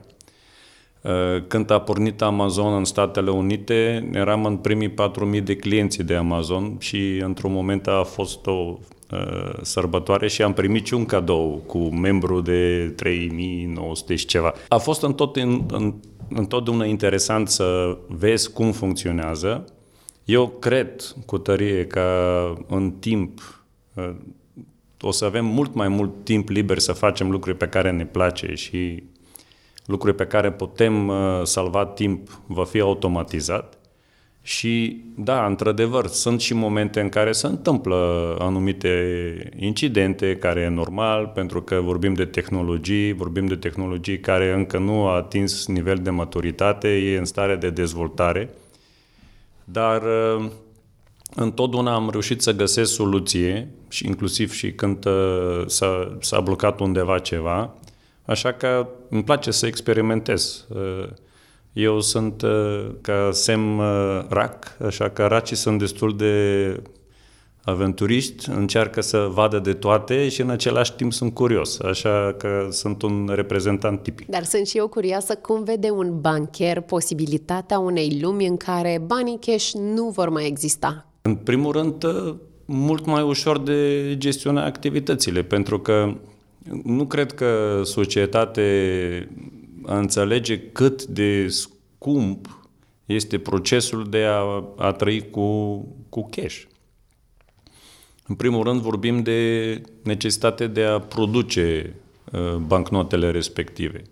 Uh, 1.06 1.42
când 1.46 1.70
a 1.70 1.80
pornit 1.80 2.22
Amazon 2.22 2.74
în 2.74 2.84
Statele 2.84 3.30
Unite, 3.30 4.08
eram 4.12 4.44
în 4.44 4.56
primii 4.56 4.94
4.000 5.34 5.42
de 5.42 5.56
clienți 5.56 6.02
de 6.02 6.14
Amazon 6.14 6.76
și 6.78 7.20
într-un 7.24 7.52
moment 7.52 7.86
a 7.86 8.02
fost 8.02 8.46
o 8.46 8.78
sărbătoare 9.62 10.28
și 10.28 10.42
am 10.42 10.52
primit 10.52 10.86
și 10.86 10.94
un 10.94 11.04
cadou 11.04 11.62
cu 11.66 11.78
membru 11.78 12.40
de 12.40 12.92
3900 12.96 14.14
și 14.14 14.26
ceva. 14.26 14.52
A 14.68 14.76
fost 14.76 15.02
în 15.02 15.14
tot 15.14 15.36
în, 15.36 15.64
în 15.70 15.94
întotdeauna 16.28 16.84
interesant 16.84 17.48
să 17.48 17.98
vezi 18.08 18.52
cum 18.52 18.72
funcționează. 18.72 19.64
Eu 20.24 20.48
cred 20.48 21.02
cu 21.26 21.38
tărie 21.38 21.86
că 21.86 22.04
în 22.66 22.90
timp 22.90 23.64
uh, 23.94 24.14
o 25.00 25.10
să 25.10 25.24
avem 25.24 25.44
mult 25.44 25.74
mai 25.74 25.88
mult 25.88 26.24
timp 26.24 26.48
liber 26.48 26.78
să 26.78 26.92
facem 26.92 27.30
lucruri 27.30 27.56
pe 27.56 27.68
care 27.68 27.90
ne 27.90 28.06
place 28.06 28.54
și 28.54 29.02
lucruri 29.86 30.14
pe 30.14 30.26
care 30.26 30.52
putem 30.52 31.08
uh, 31.08 31.16
salva 31.42 31.86
timp 31.86 32.40
va 32.46 32.64
fi 32.64 32.80
automatizat. 32.80 33.78
Și 34.42 35.04
da, 35.16 35.46
într-adevăr, 35.46 36.06
sunt 36.06 36.40
și 36.40 36.54
momente 36.54 37.00
în 37.00 37.08
care 37.08 37.32
se 37.32 37.46
întâmplă 37.46 37.96
anumite 38.38 38.92
incidente, 39.56 40.36
care 40.36 40.60
e 40.60 40.68
normal, 40.68 41.26
pentru 41.34 41.62
că 41.62 41.80
vorbim 41.80 42.14
de 42.14 42.24
tehnologii, 42.24 43.12
vorbim 43.12 43.46
de 43.46 43.56
tehnologii 43.56 44.20
care 44.20 44.52
încă 44.52 44.78
nu 44.78 45.06
a 45.06 45.14
atins 45.14 45.66
nivel 45.66 45.96
de 45.96 46.10
maturitate, 46.10 46.88
e 46.88 47.18
în 47.18 47.24
stare 47.24 47.56
de 47.56 47.70
dezvoltare, 47.70 48.50
dar 49.64 50.02
uh, 50.02 50.50
întotdeauna 51.34 51.94
am 51.94 52.08
reușit 52.10 52.42
să 52.42 52.52
găsesc 52.52 52.92
soluție, 52.92 53.68
și 53.88 54.06
inclusiv 54.06 54.52
și 54.52 54.72
când 54.72 55.06
uh, 55.06 55.62
s-a, 55.66 56.16
s-a 56.20 56.40
blocat 56.40 56.80
undeva 56.80 57.18
ceva, 57.18 57.74
așa 58.26 58.52
că 58.52 58.88
îmi 59.10 59.24
place 59.24 59.50
să 59.50 59.66
experimentez. 59.66 60.66
Uh, 60.68 61.08
eu 61.72 62.00
sunt 62.00 62.42
uh, 62.42 62.86
ca 63.00 63.28
sem 63.32 63.78
uh, 63.78 64.20
rac, 64.28 64.76
așa 64.86 65.08
că 65.10 65.26
racii 65.26 65.56
sunt 65.56 65.78
destul 65.78 66.16
de 66.16 66.82
aventuriști, 67.66 68.50
încearcă 68.50 69.00
să 69.00 69.28
vadă 69.32 69.58
de 69.58 69.72
toate 69.72 70.28
și 70.28 70.40
în 70.40 70.50
același 70.50 70.92
timp 70.92 71.12
sunt 71.12 71.34
curios, 71.34 71.80
așa 71.80 72.34
că 72.38 72.68
sunt 72.70 73.02
un 73.02 73.30
reprezentant 73.34 74.02
tipic. 74.02 74.28
Dar 74.28 74.42
sunt 74.42 74.66
și 74.66 74.76
eu 74.76 74.88
curioasă 74.88 75.34
cum 75.34 75.64
vede 75.64 75.90
un 75.90 76.20
bancher 76.20 76.80
posibilitatea 76.80 77.78
unei 77.78 78.18
lumi 78.22 78.46
în 78.46 78.56
care 78.56 79.02
banii 79.06 79.38
cash 79.40 79.70
nu 79.72 80.08
vor 80.08 80.28
mai 80.28 80.46
exista. 80.46 81.06
În 81.22 81.34
primul 81.34 81.72
rând, 81.72 82.04
uh, 82.04 82.34
mult 82.64 83.06
mai 83.06 83.22
ușor 83.22 83.58
de 83.58 84.14
gestiona 84.18 84.64
activitățile, 84.64 85.42
pentru 85.42 85.80
că 85.80 86.14
nu 86.84 87.06
cred 87.06 87.32
că 87.32 87.80
societate 87.84 89.28
înțelege 89.82 90.58
cât 90.58 91.04
de 91.04 91.48
scump 91.48 92.68
este 93.06 93.38
procesul 93.38 94.08
de 94.08 94.24
a, 94.24 94.64
a 94.76 94.92
trăi 94.92 95.30
cu, 95.30 95.76
cu 96.08 96.28
cash. 96.30 96.62
În 98.26 98.34
primul 98.34 98.62
rând 98.62 98.80
vorbim 98.80 99.22
de 99.22 99.80
necesitate 100.02 100.66
de 100.66 100.84
a 100.84 100.98
produce 100.98 101.94
uh, 102.32 102.54
bancnotele 102.54 103.30
respective. 103.30 104.02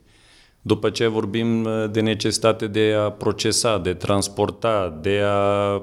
După 0.62 0.90
ce 0.90 1.06
vorbim 1.06 1.64
uh, 1.64 1.84
de 1.90 2.00
necesitate 2.00 2.66
de 2.66 2.94
a 2.98 3.10
procesa, 3.10 3.78
de 3.78 3.94
transporta, 3.94 4.98
de 5.00 5.20
a, 5.24 5.74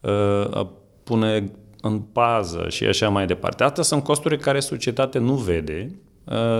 uh, 0.00 0.54
a 0.54 0.72
pune 1.04 1.52
în 1.82 1.98
pază 1.98 2.66
și 2.68 2.84
așa 2.84 3.08
mai 3.08 3.26
departe. 3.26 3.62
Astea 3.62 3.82
sunt 3.82 4.02
costuri 4.02 4.38
care 4.38 4.60
societatea 4.60 5.20
nu 5.20 5.34
vede, 5.34 5.94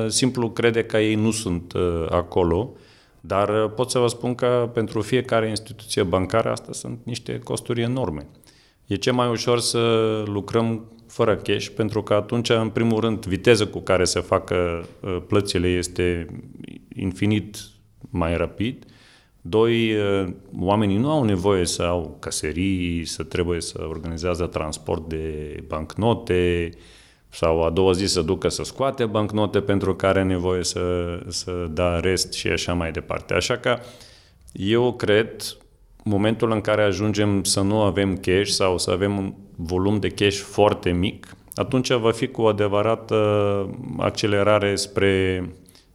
simplu 0.08 0.50
crede 0.50 0.84
că 0.84 0.98
ei 0.98 1.14
nu 1.14 1.30
sunt 1.30 1.72
acolo 2.10 2.72
dar 3.20 3.68
pot 3.68 3.90
să 3.90 3.98
vă 3.98 4.06
spun 4.06 4.34
că 4.34 4.70
pentru 4.74 5.00
fiecare 5.00 5.48
instituție 5.48 6.02
bancară 6.02 6.50
asta 6.50 6.72
sunt 6.72 6.98
niște 7.04 7.38
costuri 7.38 7.80
enorme. 7.80 8.26
E 8.86 8.94
ce 8.94 9.10
mai 9.10 9.28
ușor 9.28 9.60
să 9.60 9.78
lucrăm 10.26 10.84
fără 11.06 11.36
cash, 11.36 11.66
pentru 11.66 12.02
că 12.02 12.14
atunci, 12.14 12.48
în 12.48 12.68
primul 12.68 13.00
rând, 13.00 13.26
viteza 13.26 13.66
cu 13.66 13.78
care 13.78 14.04
se 14.04 14.20
facă 14.20 14.84
plățile 15.26 15.68
este 15.68 16.26
infinit 16.94 17.56
mai 18.10 18.36
rapid. 18.36 18.84
Doi, 19.42 19.96
oamenii 20.60 20.96
nu 20.96 21.10
au 21.10 21.24
nevoie 21.24 21.66
să 21.66 21.82
au 21.82 22.16
caserii, 22.18 23.04
să 23.04 23.22
trebuie 23.22 23.60
să 23.60 23.86
organizează 23.88 24.46
transport 24.46 25.08
de 25.08 25.56
bancnote, 25.66 26.70
sau 27.30 27.64
a 27.64 27.70
doua 27.70 27.92
zi 27.92 28.06
să 28.06 28.22
ducă 28.22 28.48
să 28.48 28.64
scoate 28.64 29.06
bancnote 29.06 29.60
pentru 29.60 29.94
care 29.94 30.18
are 30.18 30.28
nevoie 30.28 30.64
să, 30.64 31.18
să 31.28 31.66
da 31.70 32.00
rest 32.00 32.32
și 32.32 32.48
așa 32.48 32.72
mai 32.72 32.90
departe. 32.90 33.34
Așa 33.34 33.56
că 33.56 33.78
eu 34.52 34.92
cred 34.92 35.42
momentul 36.04 36.50
în 36.50 36.60
care 36.60 36.82
ajungem 36.82 37.44
să 37.44 37.60
nu 37.60 37.80
avem 37.80 38.16
cash 38.16 38.48
sau 38.48 38.78
să 38.78 38.90
avem 38.90 39.18
un 39.18 39.34
volum 39.56 39.98
de 39.98 40.08
cash 40.08 40.36
foarte 40.36 40.90
mic, 40.90 41.36
atunci 41.54 41.92
va 41.92 42.10
fi 42.10 42.26
cu 42.26 42.42
adevărat 42.42 43.12
accelerare 43.98 44.74
spre 44.74 45.44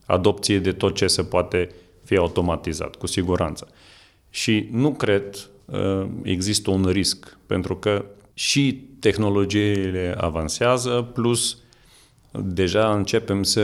adopție 0.05 0.59
de 0.59 0.71
tot 0.71 0.95
ce 0.95 1.07
se 1.07 1.23
poate 1.23 1.69
fi 2.05 2.15
automatizat, 2.15 2.95
cu 2.95 3.07
siguranță. 3.07 3.67
Și 4.29 4.67
nu 4.71 4.91
cred 4.93 5.49
uh, 5.65 6.05
există 6.23 6.69
un 6.69 6.85
risc, 6.85 7.37
pentru 7.45 7.75
că 7.75 8.05
și 8.33 8.87
tehnologiile 8.99 10.15
avansează, 10.17 11.09
plus 11.13 11.57
deja 12.31 12.93
începem 12.93 13.43
să 13.43 13.61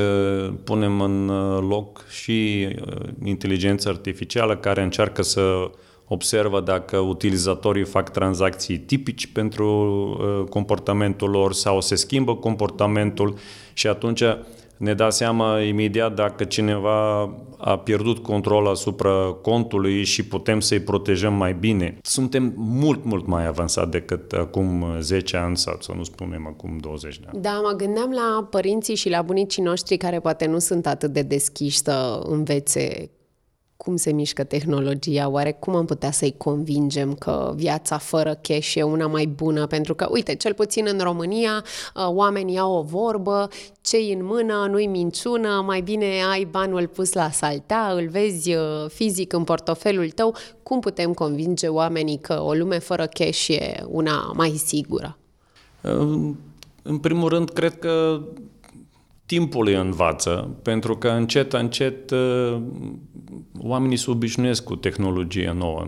punem 0.63 1.01
în 1.01 1.27
loc 1.67 2.05
și 2.10 2.67
uh, 2.86 3.07
inteligența 3.24 3.89
artificială 3.89 4.57
care 4.57 4.81
încearcă 4.81 5.21
să 5.21 5.71
observă 6.07 6.62
dacă 6.62 6.98
utilizatorii 6.98 7.83
fac 7.83 8.12
tranzacții 8.12 8.77
tipici 8.77 9.27
pentru 9.27 9.67
uh, 10.19 10.50
comportamentul 10.50 11.29
lor 11.29 11.53
sau 11.53 11.81
se 11.81 11.95
schimbă 11.95 12.36
comportamentul 12.36 13.38
și 13.74 13.88
atunci 13.88 14.24
ne 14.81 14.93
da 14.93 15.09
seama 15.09 15.59
imediat 15.59 16.13
dacă 16.13 16.43
cineva 16.43 17.21
a 17.57 17.77
pierdut 17.77 18.17
control 18.17 18.67
asupra 18.67 19.38
contului 19.41 20.03
și 20.03 20.25
putem 20.25 20.59
să-i 20.59 20.79
protejăm 20.79 21.33
mai 21.33 21.53
bine. 21.53 21.97
Suntem 22.01 22.53
mult, 22.55 23.05
mult 23.05 23.27
mai 23.27 23.47
avansat 23.47 23.89
decât 23.89 24.31
acum 24.31 24.85
10 25.00 25.38
ani 25.38 25.57
sau 25.57 25.77
să 25.79 25.91
nu 25.95 26.03
spunem 26.03 26.47
acum 26.47 26.77
20 26.77 27.19
de 27.19 27.25
ani. 27.31 27.41
Da, 27.41 27.61
mă 27.63 27.71
gândeam 27.71 28.11
la 28.11 28.47
părinții 28.50 28.95
și 28.95 29.09
la 29.09 29.21
bunicii 29.21 29.63
noștri 29.63 29.97
care 29.97 30.19
poate 30.19 30.45
nu 30.45 30.59
sunt 30.59 30.88
atât 30.88 31.13
de 31.13 31.21
deschiși 31.21 31.77
să 31.77 32.21
învețe 32.25 33.09
cum 33.83 33.95
se 33.95 34.11
mișcă 34.11 34.43
tehnologia, 34.43 35.29
oare 35.29 35.51
cum 35.51 35.75
am 35.75 35.85
putea 35.85 36.11
să-i 36.11 36.33
convingem 36.38 37.13
că 37.13 37.53
viața 37.55 37.97
fără 37.97 38.39
cash 38.41 38.73
e 38.75 38.83
una 38.83 39.07
mai 39.07 39.25
bună? 39.25 39.67
Pentru 39.67 39.95
că, 39.95 40.07
uite, 40.11 40.35
cel 40.35 40.53
puțin 40.53 40.85
în 40.88 41.00
România, 41.00 41.63
uh, 41.95 42.07
oamenii 42.07 42.57
au 42.57 42.73
o 42.73 42.81
vorbă, 42.81 43.47
ce 43.81 43.97
în 43.97 44.25
mână, 44.25 44.67
nu-i 44.69 44.88
minciună, 44.88 45.63
mai 45.65 45.81
bine 45.81 46.05
ai 46.31 46.45
banul 46.45 46.88
pus 46.88 47.13
la 47.13 47.31
saltea, 47.31 47.91
îl 47.91 48.07
vezi 48.07 48.53
uh, 48.53 48.85
fizic 48.88 49.33
în 49.33 49.43
portofelul 49.43 50.09
tău. 50.09 50.35
Cum 50.63 50.79
putem 50.79 51.13
convinge 51.13 51.67
oamenii 51.67 52.17
că 52.17 52.41
o 52.41 52.53
lume 52.53 52.79
fără 52.79 53.07
cash 53.13 53.47
e 53.47 53.85
una 53.88 54.31
mai 54.35 54.50
sigură? 54.50 55.17
În 56.81 56.97
primul 57.01 57.29
rând, 57.29 57.50
cred 57.50 57.79
că 57.79 58.21
timpul 59.31 59.67
îi 59.67 59.75
învață, 59.75 60.57
pentru 60.61 60.97
că 60.97 61.09
încet, 61.09 61.53
încet 61.53 62.11
uh, 62.11 62.57
oamenii 63.59 63.97
se 63.97 64.11
obișnuiesc 64.11 64.63
cu 64.63 64.75
tehnologia 64.75 65.51
nouă. 65.51 65.85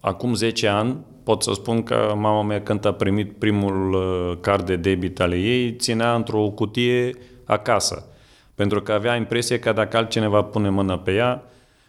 Acum 0.00 0.34
10 0.34 0.66
ani 0.66 0.96
pot 1.22 1.42
să 1.42 1.52
spun 1.52 1.82
că 1.82 2.14
mama 2.16 2.42
mea 2.42 2.62
când 2.62 2.86
a 2.86 2.92
primit 2.92 3.38
primul 3.38 3.92
uh, 3.92 4.38
card 4.40 4.66
de 4.66 4.76
debit 4.76 5.20
ale 5.20 5.36
ei, 5.36 5.76
ținea 5.76 6.14
într-o 6.14 6.48
cutie 6.48 7.10
acasă. 7.44 8.06
Pentru 8.54 8.82
că 8.82 8.92
avea 8.92 9.16
impresia 9.16 9.58
că 9.58 9.72
dacă 9.72 9.96
altcineva 9.96 10.42
pune 10.42 10.68
mâna 10.68 10.98
pe 10.98 11.14
ea, 11.14 11.42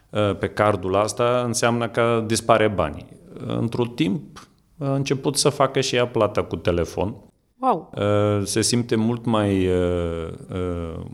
uh, 0.09 0.35
pe 0.39 0.47
cardul 0.47 0.95
asta, 0.95 1.43
înseamnă 1.45 1.89
că 1.89 2.23
dispare 2.27 2.67
banii. 2.67 3.05
Într-un 3.45 3.87
timp 3.87 4.49
a 4.77 4.93
început 4.93 5.37
să 5.37 5.49
facă 5.49 5.81
și 5.81 5.95
ea 5.95 6.07
plata 6.07 6.43
cu 6.43 6.55
telefon 6.55 7.15
Wow. 7.59 7.91
Uh, 7.95 8.45
se 8.45 8.61
simte 8.61 8.95
mult 8.95 9.25
mai 9.25 9.67
uh, 9.67 10.27
uh, 10.49 11.05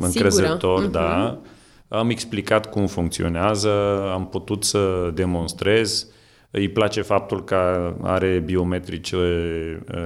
încrezător, 0.00 0.80
Sigură. 0.80 0.98
da. 0.98 1.34
Uh-huh. 1.34 1.56
Am 1.88 2.10
explicat 2.10 2.70
cum 2.70 2.86
funcționează, 2.86 3.70
am 4.12 4.28
putut 4.28 4.64
să 4.64 5.10
demonstrez. 5.14 6.06
Îi 6.50 6.68
place 6.68 7.02
faptul 7.02 7.44
că 7.44 7.94
are 8.02 8.38
biometrice 8.38 9.16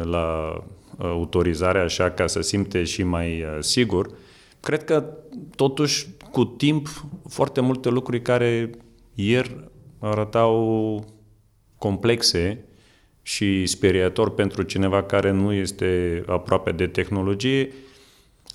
la 0.02 0.58
autorizare, 0.98 1.78
așa 1.78 2.10
ca 2.10 2.26
să 2.26 2.40
simte 2.40 2.84
și 2.84 3.02
mai 3.02 3.44
sigur. 3.60 4.10
Cred 4.60 4.84
că, 4.84 5.04
totuși, 5.56 6.08
cu 6.30 6.44
timp, 6.44 6.88
foarte 7.28 7.60
multe 7.60 7.88
lucruri 7.88 8.22
care 8.22 8.70
ieri 9.14 9.64
arătau 9.98 11.04
complexe 11.78 12.64
și 13.22 13.66
speriator 13.66 14.34
pentru 14.34 14.62
cineva 14.62 15.02
care 15.02 15.30
nu 15.30 15.52
este 15.52 16.22
aproape 16.26 16.72
de 16.72 16.86
tehnologie, 16.86 17.72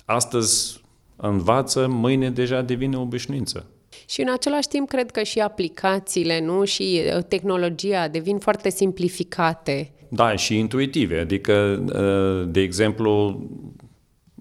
astăzi 0.04 0.80
învață, 1.16 1.86
mâine 1.88 2.30
deja 2.30 2.62
devine 2.62 2.96
obișnuință. 2.96 3.66
Și 4.08 4.20
în 4.20 4.32
același 4.32 4.68
timp 4.68 4.88
cred 4.88 5.10
că 5.10 5.22
și 5.22 5.38
aplicațiile, 5.38 6.40
nu, 6.40 6.64
și 6.64 7.00
uh, 7.16 7.24
tehnologia 7.24 8.08
devin 8.08 8.38
foarte 8.38 8.70
simplificate. 8.70 9.92
Da, 10.08 10.36
și 10.36 10.58
intuitive. 10.58 11.18
Adică, 11.18 11.84
uh, 11.94 12.50
de 12.52 12.60
exemplu, 12.60 13.42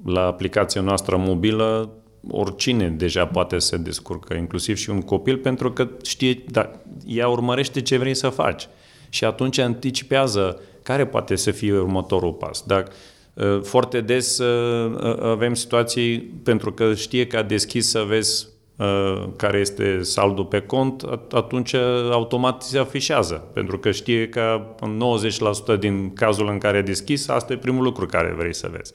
la 0.06 0.26
aplicația 0.26 0.82
noastră 0.82 1.18
mobilă, 1.18 1.98
oricine 2.30 2.90
deja 2.90 3.28
poate 3.28 3.60
să 3.60 3.78
descurcă, 3.78 4.34
inclusiv 4.34 4.78
și 4.78 4.90
un 4.90 5.02
copil, 5.02 5.38
pentru 5.38 5.72
că 5.72 5.90
știe, 6.04 6.44
da, 6.50 6.72
ea 7.06 7.28
urmărește 7.28 7.82
ce 7.82 7.98
vrei 7.98 8.16
să 8.16 8.30
faci. 8.30 8.68
Și 9.10 9.26
atunci 9.26 9.58
anticipează 9.58 10.62
care 10.84 11.06
poate 11.06 11.36
să 11.36 11.52
fie 11.52 11.74
următorul 11.74 12.34
pas. 12.34 12.64
Dacă 12.66 12.92
uh, 13.34 13.62
foarte 13.62 14.02
des 14.02 14.42
avem 15.22 15.54
situații 15.54 16.20
pentru 16.20 16.74
că 16.74 16.94
știe 16.94 17.28
că 17.28 17.38
a 17.38 17.44
deschis 17.44 17.90
să 17.90 18.06
vezi 18.08 18.48
Uh, 18.78 19.28
care 19.36 19.58
este 19.58 20.04
saldul 20.04 20.46
pe 20.46 20.60
cont, 20.62 21.04
atunci 21.32 21.74
automat 22.12 22.64
se 22.64 22.78
afișează, 22.78 23.34
pentru 23.54 23.80
că 23.80 23.92
știe 23.92 24.30
că 24.30 24.76
în 24.80 25.02
90% 25.76 25.80
din 25.80 26.14
cazul 26.14 26.48
în 26.48 26.58
care 26.58 26.78
e 26.78 26.82
deschis, 26.82 27.28
asta 27.28 27.54
e 27.54 27.58
primul 27.58 27.84
lucru 27.84 28.06
care 28.06 28.34
vrei 28.38 28.56
să 28.56 28.70
vezi. 28.72 28.94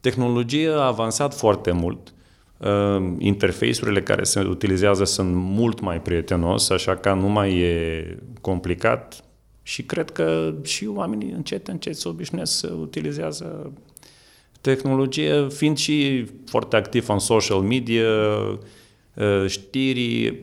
Tehnologia 0.00 0.74
a 0.76 0.86
avansat 0.86 1.34
foarte 1.34 1.70
mult, 1.70 2.08
uh, 2.08 2.13
interface-urile 3.18 4.02
care 4.02 4.22
se 4.22 4.40
utilizează 4.40 5.04
sunt 5.04 5.34
mult 5.34 5.80
mai 5.80 6.00
prietenos, 6.00 6.70
așa 6.70 6.96
că 6.96 7.12
nu 7.12 7.28
mai 7.28 7.58
e 7.58 8.18
complicat. 8.40 9.24
Și 9.62 9.82
cred 9.82 10.10
că 10.10 10.54
și 10.62 10.86
oamenii 10.86 11.30
încet, 11.30 11.68
încet 11.68 11.96
se 11.96 12.08
obișnuiesc 12.08 12.58
să 12.58 12.72
utilizează 12.80 13.72
tehnologie, 14.60 15.48
fiind 15.48 15.76
și 15.76 16.26
foarte 16.46 16.76
activ 16.76 17.08
în 17.08 17.18
social 17.18 17.58
media, 17.58 18.02
Uh, 19.14 19.44
știri, 19.46 20.42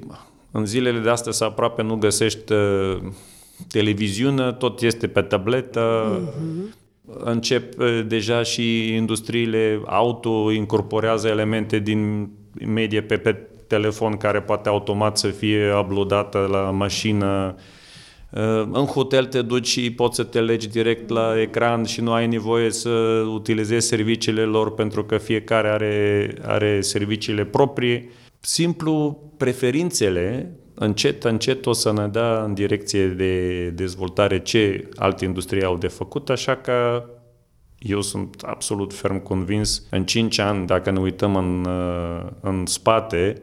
în 0.52 0.66
zilele 0.66 1.00
de 1.00 1.10
astăzi 1.10 1.44
aproape 1.44 1.82
nu 1.82 1.96
găsești 1.96 2.54
uh, 2.54 2.98
televiziune, 3.68 4.54
tot 4.54 4.82
este 4.82 5.08
pe 5.08 5.22
tabletă, 5.22 6.20
uh-huh. 6.20 6.76
Încep 7.18 7.80
uh, 7.80 8.02
deja 8.08 8.44
și 8.44 8.96
industriile 8.96 9.82
auto 9.86 10.52
incorporează 10.52 11.28
elemente 11.28 11.80
din 11.80 12.30
medie 12.66 13.02
pe, 13.02 13.18
pe 13.18 13.48
telefon 13.68 14.18
care 14.18 14.42
poate 14.42 14.70
automat 14.70 15.18
să 15.18 15.28
fie 15.28 15.74
uploadată 15.74 16.48
la 16.52 16.60
mașină. 16.60 17.56
În 18.72 18.86
hotel 18.86 19.26
te 19.26 19.42
duci 19.42 19.68
și 19.68 19.92
poți 19.92 20.16
să 20.16 20.24
te 20.24 20.42
legi 20.42 20.70
direct 20.70 21.10
la 21.10 21.42
ecran 21.42 21.84
și 21.84 22.02
nu 22.02 22.12
ai 22.12 22.28
nevoie 22.28 22.72
să 22.72 22.90
utilizezi 23.34 23.88
serviciile 23.88 24.42
lor 24.44 24.74
pentru 24.74 25.04
că 25.04 25.18
fiecare 25.18 25.70
are, 25.70 26.34
are 26.42 26.82
serviciile 26.82 27.46
proprii 27.46 28.10
simplu 28.40 29.24
preferințele 29.38 30.56
încet, 30.74 31.24
încet 31.24 31.66
o 31.66 31.74
să 31.74 31.92
ne 31.92 32.08
dea 32.08 32.44
în 32.44 32.54
direcție 32.54 33.08
de 33.08 33.70
dezvoltare 33.70 34.40
ce 34.40 34.90
alte 34.96 35.26
industrie 35.26 35.66
au 35.66 35.78
de 35.78 35.88
făcut, 35.88 36.30
așa 36.30 36.56
că 36.56 37.06
eu 37.78 38.02
sunt 38.02 38.42
absolut 38.46 38.94
ferm 38.94 39.24
convins, 39.24 39.88
în 39.90 40.06
5 40.06 40.38
ani, 40.38 40.66
dacă 40.66 40.92
ne 40.92 41.00
uităm 41.00 41.36
în, 41.36 41.68
în 42.42 42.66
spate, 42.66 43.42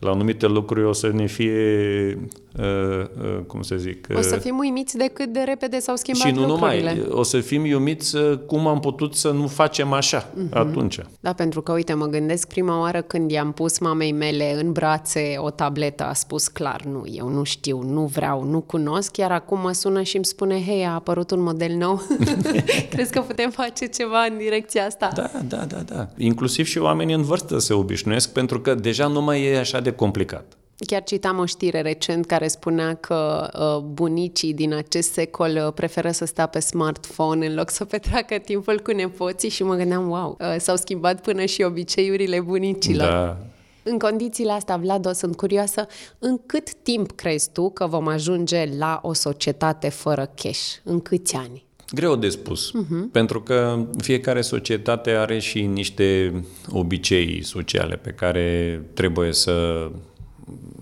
la 0.00 0.10
anumite 0.10 0.46
lucruri 0.46 0.86
o 0.86 0.92
să 0.92 1.10
ne 1.12 1.26
fie, 1.26 2.18
uh, 2.58 2.64
uh, 2.64 3.38
cum 3.46 3.62
să 3.62 3.76
zic... 3.76 4.06
Uh, 4.10 4.16
o 4.16 4.20
să 4.20 4.36
fim 4.36 4.58
uimiți 4.58 4.96
de 4.96 5.10
cât 5.12 5.32
de 5.32 5.40
repede 5.40 5.78
s-au 5.78 5.96
schimbat 5.96 6.26
Și 6.26 6.34
nu 6.34 6.46
lucrurile. 6.46 6.94
numai, 6.94 7.08
o 7.10 7.22
să 7.22 7.40
fim 7.40 7.62
uimiți 7.62 8.16
uh, 8.16 8.38
cum 8.46 8.66
am 8.66 8.80
putut 8.80 9.14
să 9.14 9.30
nu 9.30 9.46
facem 9.46 9.92
așa 9.92 10.26
uh-huh. 10.26 10.50
atunci. 10.50 11.00
Da, 11.20 11.32
pentru 11.32 11.62
că, 11.62 11.72
uite, 11.72 11.94
mă 11.94 12.06
gândesc 12.06 12.48
prima 12.48 12.80
oară 12.80 13.02
când 13.02 13.30
i-am 13.30 13.52
pus 13.52 13.78
mamei 13.78 14.12
mele 14.12 14.60
în 14.60 14.72
brațe 14.72 15.34
o 15.38 15.50
tabletă, 15.50 16.04
a 16.04 16.12
spus 16.12 16.48
clar, 16.48 16.82
nu, 16.84 17.04
eu 17.12 17.28
nu 17.28 17.42
știu, 17.42 17.82
nu 17.82 18.04
vreau, 18.04 18.44
nu 18.44 18.60
cunosc, 18.60 19.16
iar 19.16 19.32
acum 19.32 19.60
mă 19.60 19.72
sună 19.72 20.02
și 20.02 20.16
îmi 20.16 20.24
spune, 20.24 20.64
hei, 20.64 20.84
a 20.84 20.94
apărut 20.94 21.30
un 21.30 21.42
model 21.42 21.76
nou, 21.76 22.02
crezi 22.90 23.12
că 23.12 23.20
putem 23.20 23.50
face 23.50 23.86
ceva 23.86 24.24
în 24.30 24.36
direcția 24.36 24.84
asta? 24.84 25.10
Da, 25.14 25.30
da, 25.48 25.64
da, 25.64 25.82
da. 25.94 26.08
Inclusiv 26.16 26.66
și 26.66 26.78
oamenii 26.78 27.14
în 27.14 27.22
vârstă 27.22 27.58
se 27.58 27.72
obișnuiesc, 27.72 28.32
pentru 28.32 28.60
că 28.60 28.74
deja 28.74 29.06
nu 29.06 29.22
mai 29.22 29.44
e 29.44 29.58
așa 29.58 29.80
de 29.80 29.89
de 29.90 29.96
complicat. 29.96 30.54
Chiar 30.86 31.02
citam 31.02 31.38
o 31.38 31.44
știre 31.44 31.80
recent 31.80 32.26
care 32.26 32.48
spunea 32.48 32.94
că 32.94 33.48
uh, 33.58 33.82
bunicii 33.82 34.54
din 34.54 34.74
acest 34.74 35.12
secol 35.12 35.62
uh, 35.66 35.72
preferă 35.72 36.10
să 36.10 36.24
stea 36.24 36.46
pe 36.46 36.60
smartphone 36.60 37.46
în 37.46 37.54
loc 37.54 37.70
să 37.70 37.84
petreacă 37.84 38.38
timpul 38.38 38.80
cu 38.80 38.90
nepoții 38.90 39.48
și 39.48 39.62
mă 39.62 39.74
gândeam, 39.74 40.08
wow, 40.08 40.36
uh, 40.40 40.54
s-au 40.58 40.76
schimbat 40.76 41.20
până 41.20 41.44
și 41.44 41.62
obiceiurile 41.62 42.40
bunicilor. 42.40 43.08
Da. 43.08 43.36
În 43.82 43.98
condițiile 43.98 44.52
astea, 44.52 44.76
Vlad, 44.76 45.14
sunt 45.14 45.36
curioasă, 45.36 45.86
în 46.18 46.40
cât 46.46 46.74
timp 46.74 47.10
crezi 47.10 47.50
tu 47.52 47.70
că 47.70 47.86
vom 47.86 48.06
ajunge 48.08 48.68
la 48.78 49.00
o 49.02 49.12
societate 49.12 49.88
fără 49.88 50.32
cash? 50.34 50.74
În 50.84 51.00
câți 51.00 51.36
ani? 51.36 51.69
Greu 51.92 52.16
de 52.16 52.28
spus, 52.28 52.70
uh-huh. 52.70 53.12
pentru 53.12 53.42
că 53.42 53.86
fiecare 53.98 54.40
societate 54.40 55.10
are 55.10 55.38
și 55.38 55.62
niște 55.62 56.32
obicei 56.68 57.42
sociale 57.42 57.96
pe 57.96 58.10
care 58.10 58.80
trebuie 58.94 59.32
să 59.32 59.86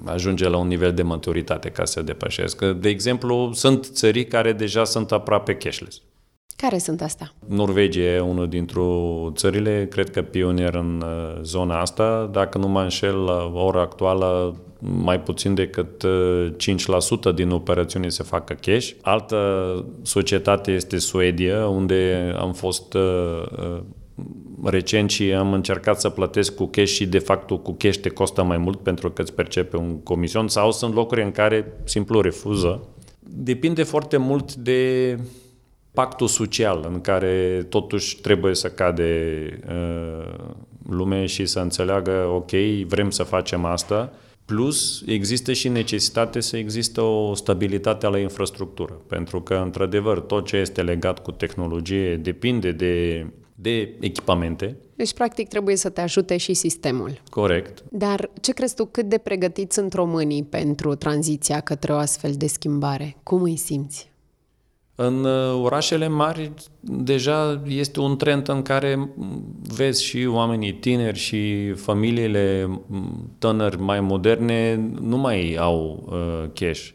ajunge 0.05 0.49
la 0.49 0.57
un 0.57 0.67
nivel 0.67 0.93
de 0.93 1.03
maturitate 1.03 1.69
ca 1.69 1.85
să 1.85 2.03
depășesc. 2.03 2.65
De 2.65 2.89
exemplu, 2.89 3.51
sunt 3.55 3.85
țări 3.85 4.25
care 4.25 4.53
deja 4.53 4.85
sunt 4.85 5.13
aproape 5.13 5.55
cashless. 5.55 6.03
Care 6.63 6.79
sunt 6.79 7.03
astea? 7.03 7.33
Norvegia 7.47 8.01
e 8.01 8.21
unul 8.21 8.49
dintre 8.49 8.81
țările, 9.35 9.87
cred 9.91 10.11
că 10.11 10.23
pionier 10.23 10.75
în 10.75 11.03
uh, 11.05 11.43
zona 11.43 11.81
asta. 11.81 12.29
Dacă 12.33 12.59
nu 12.59 12.69
mă 12.69 12.83
înșel, 12.83 13.17
la 13.25 13.53
ora 13.55 13.81
actuală, 13.81 14.57
mai 14.79 15.21
puțin 15.21 15.55
decât 15.55 16.05
5% 16.05 17.25
uh, 17.25 17.35
din 17.35 17.51
operațiuni 17.51 18.11
se 18.11 18.23
facă 18.23 18.57
cash. 18.61 18.91
Altă 19.03 19.37
societate 20.03 20.71
este 20.71 20.99
Suedia, 20.99 21.69
unde 21.69 22.33
am 22.39 22.53
fost 22.53 22.95
uh, 22.95 23.81
recent 24.65 25.11
și 25.11 25.33
am 25.33 25.53
încercat 25.53 26.01
să 26.01 26.09
plătesc 26.09 26.55
cu 26.55 26.67
cash 26.67 26.91
și 26.91 27.07
de 27.07 27.19
fapt 27.19 27.63
cu 27.63 27.73
cash 27.79 27.99
te 27.99 28.09
costă 28.09 28.43
mai 28.43 28.59
mult 28.59 28.79
pentru 28.81 29.11
că 29.11 29.23
îți 29.23 29.35
percepe 29.35 29.77
un 29.77 30.03
comision 30.03 30.49
sau 30.49 30.73
sunt 30.73 30.95
locuri 30.95 31.23
în 31.23 31.31
care 31.31 31.73
simplu 31.85 32.21
refuză. 32.21 32.89
Depinde 33.21 33.83
foarte 33.83 34.17
mult 34.17 34.55
de 34.55 35.17
pactul 35.99 36.27
social 36.27 36.89
în 36.93 37.01
care 37.01 37.67
totuși 37.69 38.21
trebuie 38.21 38.55
să 38.55 38.69
cade 38.69 39.13
uh, 39.69 40.35
lume 40.89 41.27
și 41.27 41.47
să 41.47 41.59
înțeleagă, 41.59 42.31
ok, 42.35 42.51
vrem 42.87 43.11
să 43.11 43.23
facem 43.23 43.65
asta, 43.65 44.13
plus 44.45 45.03
există 45.07 45.53
și 45.53 45.69
necesitate 45.69 46.41
să 46.41 46.57
există 46.57 47.01
o 47.01 47.35
stabilitate 47.35 48.07
a 48.07 48.09
la 48.09 48.19
infrastructură, 48.19 48.93
pentru 48.93 49.43
că, 49.43 49.55
într-adevăr, 49.55 50.21
tot 50.21 50.47
ce 50.47 50.57
este 50.57 50.83
legat 50.83 51.23
cu 51.23 51.31
tehnologie 51.31 52.17
depinde 52.17 52.73
de, 52.73 53.27
de 53.55 53.95
echipamente, 54.01 54.77
deci, 54.95 55.15
practic, 55.15 55.49
trebuie 55.49 55.77
să 55.77 55.89
te 55.89 56.01
ajute 56.01 56.37
și 56.37 56.55
sistemul. 56.55 57.21
Corect. 57.31 57.85
Dar 57.91 58.31
ce 58.41 58.53
crezi 58.53 58.75
tu, 58.75 58.85
cât 58.85 59.09
de 59.09 59.19
pregătiți 59.19 59.75
sunt 59.75 59.93
românii 59.93 60.45
pentru 60.45 60.95
tranziția 60.95 61.61
către 61.61 61.93
o 61.93 61.97
astfel 61.97 62.33
de 62.37 62.47
schimbare? 62.47 63.17
Cum 63.23 63.43
îi 63.43 63.57
simți? 63.57 64.11
În 65.01 65.25
uh, 65.25 65.61
orașele 65.63 66.09
mari 66.09 66.53
deja 66.81 67.63
este 67.67 68.01
un 68.01 68.17
trend 68.17 68.49
în 68.49 68.63
care 68.63 69.11
vezi 69.75 70.05
și 70.05 70.27
oamenii 70.27 70.73
tineri 70.73 71.19
și 71.19 71.73
familiile 71.73 72.69
tânări 73.39 73.81
mai 73.81 74.01
moderne 74.01 74.91
nu 75.01 75.17
mai 75.17 75.57
au 75.61 76.09
uh, 76.11 76.51
cash. 76.53 76.89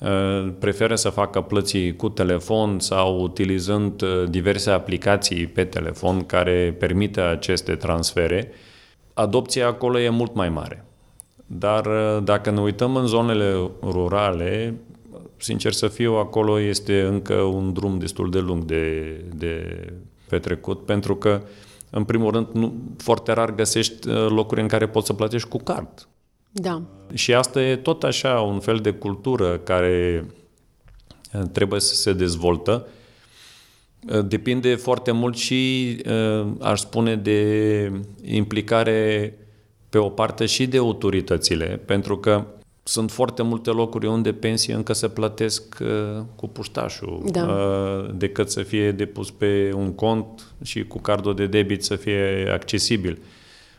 Uh, 0.00 0.52
preferă 0.58 0.94
să 0.94 1.08
facă 1.08 1.40
plății 1.40 1.96
cu 1.96 2.08
telefon 2.08 2.78
sau 2.78 3.20
utilizând 3.20 4.02
uh, 4.02 4.24
diverse 4.28 4.70
aplicații 4.70 5.46
pe 5.46 5.64
telefon 5.64 6.26
care 6.26 6.76
permite 6.78 7.20
aceste 7.20 7.74
transfere. 7.74 8.50
Adopția 9.14 9.66
acolo 9.66 10.00
e 10.00 10.08
mult 10.08 10.34
mai 10.34 10.48
mare. 10.48 10.84
Dar 11.46 11.86
uh, 11.86 12.22
dacă 12.22 12.50
ne 12.50 12.60
uităm 12.60 12.96
în 12.96 13.06
zonele 13.06 13.70
rurale, 13.82 14.74
sincer 15.44 15.72
să 15.72 15.88
fiu, 15.88 16.14
acolo 16.14 16.60
este 16.60 17.00
încă 17.00 17.34
un 17.34 17.72
drum 17.72 17.98
destul 17.98 18.30
de 18.30 18.38
lung 18.38 18.64
de, 18.64 19.10
de 19.34 19.86
petrecut, 20.28 20.84
pentru 20.84 21.16
că, 21.16 21.42
în 21.90 22.04
primul 22.04 22.30
rând, 22.30 22.46
nu, 22.52 22.74
foarte 22.96 23.32
rar 23.32 23.54
găsești 23.54 24.08
uh, 24.08 24.26
locuri 24.28 24.60
în 24.60 24.68
care 24.68 24.88
poți 24.88 25.06
să 25.06 25.12
plătești 25.12 25.48
cu 25.48 25.58
card. 25.58 26.08
Da. 26.52 26.82
Și 27.14 27.34
asta 27.34 27.62
e 27.62 27.76
tot 27.76 28.02
așa 28.02 28.40
un 28.40 28.60
fel 28.60 28.76
de 28.76 28.90
cultură 28.90 29.58
care 29.58 30.24
uh, 31.32 31.42
trebuie 31.52 31.80
să 31.80 31.94
se 31.94 32.12
dezvoltă. 32.12 32.86
Uh, 34.08 34.26
depinde 34.26 34.74
foarte 34.74 35.10
mult 35.10 35.36
și, 35.36 35.96
aș 36.60 36.80
spune, 36.80 37.16
de 37.16 37.92
implicare 38.24 39.34
pe 39.88 39.98
o 39.98 40.08
parte 40.08 40.46
și 40.46 40.66
de 40.66 40.78
autoritățile, 40.78 41.80
pentru 41.84 42.18
că 42.18 42.46
sunt 42.86 43.10
foarte 43.10 43.42
multe 43.42 43.70
locuri 43.70 44.06
unde 44.06 44.32
pensii 44.32 44.72
încă 44.72 44.92
se 44.92 45.08
plătesc 45.08 45.78
uh, 45.80 46.22
cu 46.36 46.48
puștașul, 46.48 47.22
da. 47.30 47.46
uh, 47.46 48.14
decât 48.14 48.50
să 48.50 48.62
fie 48.62 48.92
depus 48.92 49.30
pe 49.30 49.72
un 49.76 49.92
cont 49.92 50.54
și 50.62 50.84
cu 50.84 50.98
cardul 50.98 51.34
de 51.34 51.46
debit 51.46 51.84
să 51.84 51.96
fie 51.96 52.50
accesibil. 52.52 53.18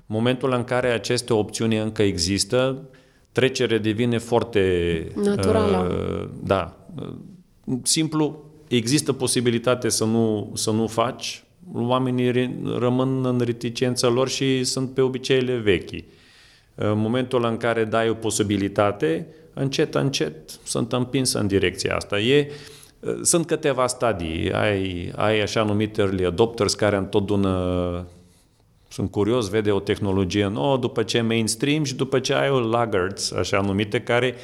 Momentul 0.05 0.53
în 0.53 0.63
care 0.63 0.87
aceste 0.87 1.33
opțiuni 1.33 1.77
încă 1.77 2.01
există, 2.01 2.89
trecerea 3.31 3.77
devine 3.77 4.17
foarte... 4.17 5.07
Naturală. 5.15 5.87
Uh, 5.89 6.29
da. 6.43 6.77
Simplu, 7.83 8.43
există 8.67 9.13
posibilitate 9.13 9.89
să 9.89 10.05
nu, 10.05 10.51
să 10.53 10.71
nu 10.71 10.87
faci, 10.87 11.43
oamenii 11.73 12.59
rămân 12.77 13.25
în 13.25 13.39
reticența 13.39 14.07
lor 14.07 14.29
și 14.29 14.63
sunt 14.63 14.89
pe 14.89 15.01
obiceiile 15.01 15.55
vechi. 15.55 16.03
În 16.75 16.97
momentul 16.97 17.45
în 17.45 17.57
care 17.57 17.83
dai 17.83 18.09
o 18.09 18.13
posibilitate, 18.13 19.27
încet, 19.53 19.95
încet 19.95 20.33
sunt 20.63 20.93
împins 20.93 21.33
în 21.33 21.47
direcția 21.47 21.95
asta. 21.95 22.19
E, 22.19 22.51
sunt 23.21 23.47
câteva 23.47 23.87
stadii. 23.87 24.51
Ai, 24.51 25.11
ai 25.15 25.41
așa 25.41 25.63
numite 25.63 26.01
early 26.01 26.25
adopters 26.25 26.73
care 26.73 26.95
întotdeauna 26.95 28.05
sunt 28.87 29.11
curios, 29.11 29.49
vede 29.49 29.71
o 29.71 29.79
tehnologie 29.79 30.47
nouă, 30.47 30.77
după 30.77 31.03
ce 31.03 31.21
mainstream 31.21 31.83
și 31.83 31.95
după 31.95 32.19
ce 32.19 32.33
ai 32.33 32.49
o 32.49 32.59
laggards, 32.59 33.31
așa 33.31 33.61
numite, 33.61 34.01
care 34.01 34.35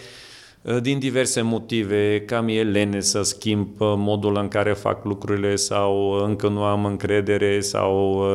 din 0.82 1.00
diverse 1.00 1.42
motive, 1.42 2.22
cam 2.26 2.48
e 2.48 2.64
lene 2.64 3.00
să 3.00 3.22
schimb 3.22 3.68
modul 3.80 4.38
în 4.38 4.48
care 4.48 4.74
fac 4.74 5.06
lucrurile 5.06 5.56
sau 5.56 6.12
încă 6.12 6.48
nu 6.48 6.64
am 6.64 6.86
încredere 6.86 7.60
sau 7.60 8.26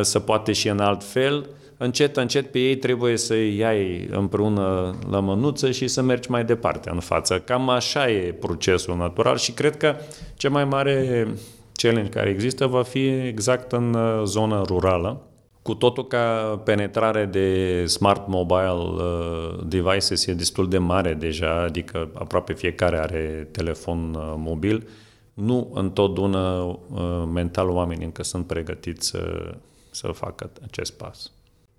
să 0.00 0.18
poate 0.18 0.52
și 0.52 0.68
în 0.68 0.78
alt 0.78 1.04
fel, 1.04 1.48
încet, 1.82 2.16
încet 2.16 2.50
pe 2.50 2.58
ei 2.58 2.76
trebuie 2.76 3.16
să 3.16 3.32
îi 3.32 3.56
iai 3.56 4.08
împreună 4.10 4.94
la 5.10 5.20
mânuță 5.20 5.70
și 5.70 5.88
să 5.88 6.02
mergi 6.02 6.30
mai 6.30 6.44
departe 6.44 6.90
în 6.90 7.00
față. 7.00 7.38
Cam 7.38 7.68
așa 7.68 8.10
e 8.10 8.32
procesul 8.32 8.96
natural 8.96 9.36
și 9.36 9.52
cred 9.52 9.76
că 9.76 9.94
cea 10.34 10.48
mai 10.48 10.64
mare 10.64 11.26
challenge 11.72 12.10
care 12.10 12.30
există 12.30 12.66
va 12.66 12.82
fi 12.82 13.06
exact 13.06 13.72
în 13.72 13.94
uh, 13.94 14.22
zona 14.24 14.62
rurală, 14.62 15.20
cu 15.62 15.74
totul 15.74 16.06
ca 16.06 16.60
penetrare 16.64 17.24
de 17.24 17.84
smart 17.86 18.28
mobile 18.28 18.70
uh, 18.70 19.58
devices 19.66 20.26
e 20.26 20.34
destul 20.34 20.68
de 20.68 20.78
mare 20.78 21.14
deja, 21.14 21.62
adică 21.62 22.10
aproape 22.14 22.52
fiecare 22.52 22.98
are 22.98 23.48
telefon 23.50 24.14
uh, 24.14 24.34
mobil, 24.36 24.88
nu 25.34 25.70
întotdeauna 25.74 26.78
mental 27.32 27.68
oamenii 27.68 28.04
încă 28.04 28.22
sunt 28.22 28.46
pregătiți 28.46 29.08
să, 29.08 29.54
să 29.90 30.06
facă 30.06 30.50
acest 30.62 30.92
pas. 30.92 31.32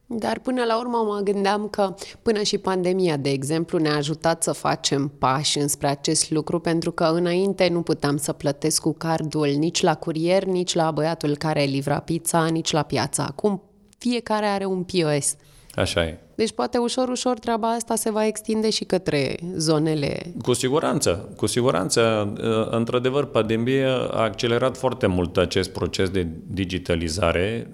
Dar 0.05 0.39
până 0.39 0.63
la 0.63 0.79
urmă 0.79 0.97
mă 0.97 1.21
gândeam 1.23 1.67
că 1.67 1.95
până 2.21 2.41
și 2.41 2.57
pandemia, 2.57 3.17
de 3.17 3.29
exemplu, 3.29 3.77
ne-a 3.77 3.95
ajutat 3.95 4.43
să 4.43 4.51
facem 4.51 5.11
pași 5.17 5.59
înspre 5.59 5.87
acest 5.87 6.31
lucru, 6.31 6.59
pentru 6.59 6.91
că 6.91 7.03
înainte 7.03 7.67
nu 7.67 7.81
puteam 7.81 8.17
să 8.17 8.33
plătesc 8.33 8.81
cu 8.81 8.93
cardul 8.93 9.47
nici 9.47 9.81
la 9.81 9.95
curier, 9.95 10.43
nici 10.43 10.73
la 10.73 10.91
băiatul 10.91 11.37
care 11.37 11.63
livra 11.63 11.99
pizza, 11.99 12.45
nici 12.45 12.71
la 12.71 12.83
piață. 12.83 13.21
Acum 13.21 13.61
fiecare 13.97 14.45
are 14.45 14.65
un 14.65 14.83
POS. 14.83 15.35
Așa 15.75 16.05
e. 16.05 16.17
Deci 16.35 16.51
poate 16.51 16.77
ușor, 16.77 17.09
ușor 17.09 17.39
treaba 17.39 17.71
asta 17.71 17.95
se 17.95 18.11
va 18.11 18.25
extinde 18.25 18.69
și 18.69 18.83
către 18.83 19.35
zonele... 19.55 20.33
Cu 20.41 20.53
siguranță, 20.53 21.29
cu 21.35 21.45
siguranță. 21.45 22.33
Într-adevăr, 22.71 23.25
pandemia 23.25 23.95
a 23.95 24.21
accelerat 24.21 24.77
foarte 24.77 25.07
mult 25.07 25.37
acest 25.37 25.69
proces 25.69 26.09
de 26.09 26.27
digitalizare 26.47 27.69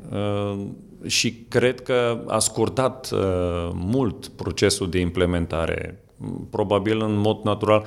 și 1.06 1.46
cred 1.48 1.82
că 1.82 2.24
a 2.28 2.40
scurtat 2.40 3.10
uh, 3.12 3.20
mult 3.74 4.28
procesul 4.28 4.90
de 4.90 5.00
implementare. 5.00 6.04
Probabil 6.50 7.02
în 7.02 7.16
mod 7.16 7.44
natural 7.44 7.86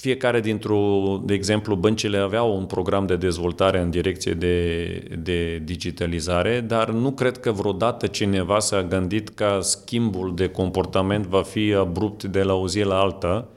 fiecare 0.00 0.40
dintr-o, 0.40 1.20
de 1.24 1.34
exemplu, 1.34 1.74
băncile 1.74 2.18
aveau 2.18 2.56
un 2.56 2.64
program 2.64 3.06
de 3.06 3.16
dezvoltare 3.16 3.80
în 3.80 3.90
direcție 3.90 4.32
de, 4.32 4.86
de 5.18 5.58
digitalizare, 5.64 6.60
dar 6.60 6.90
nu 6.90 7.10
cred 7.10 7.38
că 7.38 7.52
vreodată 7.52 8.06
cineva 8.06 8.58
s-a 8.58 8.82
gândit 8.82 9.28
ca 9.28 9.58
schimbul 9.60 10.34
de 10.34 10.48
comportament 10.48 11.26
va 11.26 11.42
fi 11.42 11.74
abrupt 11.74 12.24
de 12.24 12.42
la 12.42 12.54
o 12.54 12.68
zi 12.68 12.82
la 12.82 12.98
alta, 12.98 13.48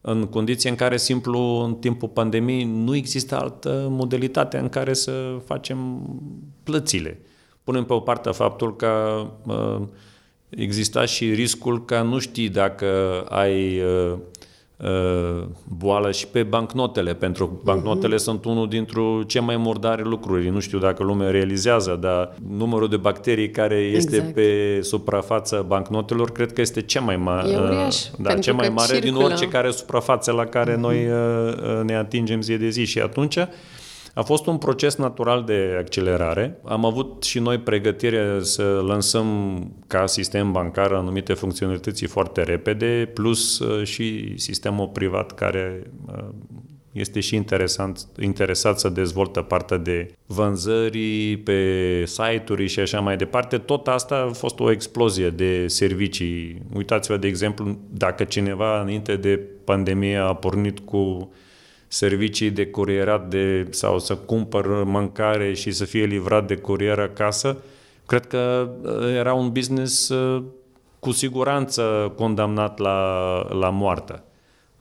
în 0.00 0.26
condiții 0.26 0.70
în 0.70 0.76
care, 0.76 0.96
simplu, 0.96 1.38
în 1.38 1.74
timpul 1.74 2.08
pandemiei, 2.08 2.64
nu 2.64 2.96
există 2.96 3.36
altă 3.36 3.86
modalitate 3.90 4.58
în 4.58 4.68
care 4.68 4.92
să 4.92 5.12
facem 5.44 6.02
plățile. 6.62 7.20
Punem 7.64 7.84
pe 7.84 7.92
o 7.92 8.00
parte 8.00 8.30
faptul 8.30 8.76
că 8.76 9.22
uh, 9.46 9.80
exista 10.48 11.04
și 11.04 11.32
riscul 11.32 11.84
ca 11.84 12.02
nu 12.02 12.18
știi 12.18 12.48
dacă 12.48 12.86
ai 13.28 13.80
uh, 13.80 14.18
uh, 14.76 15.44
boală 15.78 16.10
și 16.10 16.26
pe 16.26 16.42
bancnotele, 16.42 17.14
pentru 17.14 17.46
că 17.46 17.52
bancnotele 17.64 18.14
uh-huh. 18.14 18.18
sunt 18.18 18.44
unul 18.44 18.68
dintre 18.68 19.00
cele 19.26 19.44
mai 19.44 19.56
murdare 19.56 20.02
lucruri. 20.02 20.48
Nu 20.48 20.60
știu 20.60 20.78
dacă 20.78 21.02
lumea 21.02 21.30
realizează, 21.30 21.98
dar 22.00 22.34
numărul 22.56 22.88
de 22.88 22.96
bacterii 22.96 23.50
care 23.50 23.74
este 23.74 24.16
exact. 24.16 24.34
pe 24.34 24.78
suprafața 24.82 25.62
bancnotelor 25.62 26.32
cred 26.32 26.52
că 26.52 26.60
este 26.60 26.80
cea 26.80 27.00
mai 27.00 27.16
mare, 27.16 27.50
da, 28.18 28.34
cea 28.34 28.52
mai 28.52 28.68
mare 28.68 28.92
circulă. 28.92 29.12
din 29.12 29.22
orice 29.24 29.48
care 29.48 29.70
suprafață 29.70 30.32
la 30.32 30.44
care 30.44 30.74
uh-huh. 30.74 30.80
noi 30.80 31.06
uh, 31.06 31.82
ne 31.82 31.96
atingem 31.96 32.40
zi 32.40 32.56
de 32.56 32.68
zi 32.68 32.84
și 32.84 32.98
atunci 32.98 33.38
a 34.14 34.22
fost 34.22 34.46
un 34.46 34.58
proces 34.58 34.96
natural 34.96 35.44
de 35.44 35.76
accelerare. 35.78 36.60
Am 36.64 36.84
avut 36.84 37.22
și 37.22 37.38
noi 37.38 37.58
pregătire 37.58 38.38
să 38.40 38.82
lansăm 38.86 39.26
ca 39.86 40.06
sistem 40.06 40.52
bancar 40.52 40.92
anumite 40.92 41.32
funcționalități 41.32 42.04
foarte 42.04 42.42
repede, 42.42 43.10
plus 43.14 43.58
uh, 43.58 43.84
și 43.84 44.34
sistemul 44.38 44.88
privat 44.88 45.32
care 45.34 45.82
uh, 46.06 46.24
este 46.92 47.20
și 47.20 47.34
interesant, 47.34 48.06
interesat 48.20 48.78
să 48.78 48.88
dezvoltă 48.88 49.40
partea 49.40 49.76
de 49.76 50.14
vânzări 50.26 51.36
pe 51.36 52.02
site-uri 52.06 52.66
și 52.66 52.80
așa 52.80 53.00
mai 53.00 53.16
departe. 53.16 53.58
Tot 53.58 53.88
asta 53.88 54.26
a 54.28 54.32
fost 54.32 54.60
o 54.60 54.70
explozie 54.70 55.30
de 55.30 55.66
servicii. 55.66 56.62
Uitați-vă, 56.74 57.16
de 57.16 57.26
exemplu, 57.26 57.78
dacă 57.90 58.24
cineva 58.24 58.80
înainte 58.80 59.16
de 59.16 59.40
pandemie 59.64 60.16
a 60.16 60.34
pornit 60.34 60.78
cu 60.78 61.32
servicii 61.92 62.50
de 62.50 62.66
curierat 62.66 63.28
de, 63.28 63.66
sau 63.70 63.98
să 63.98 64.16
cumpăr 64.16 64.84
mâncare 64.84 65.52
și 65.52 65.70
să 65.70 65.84
fie 65.84 66.04
livrat 66.04 66.46
de 66.46 66.56
curier 66.56 66.98
acasă, 66.98 67.56
cred 68.06 68.26
că 68.26 68.70
uh, 68.82 69.14
era 69.14 69.34
un 69.34 69.50
business 69.50 70.08
uh, 70.08 70.42
cu 70.98 71.10
siguranță 71.10 72.12
condamnat 72.16 72.78
la, 72.78 72.98
la 73.50 73.70
moarte. 73.70 74.22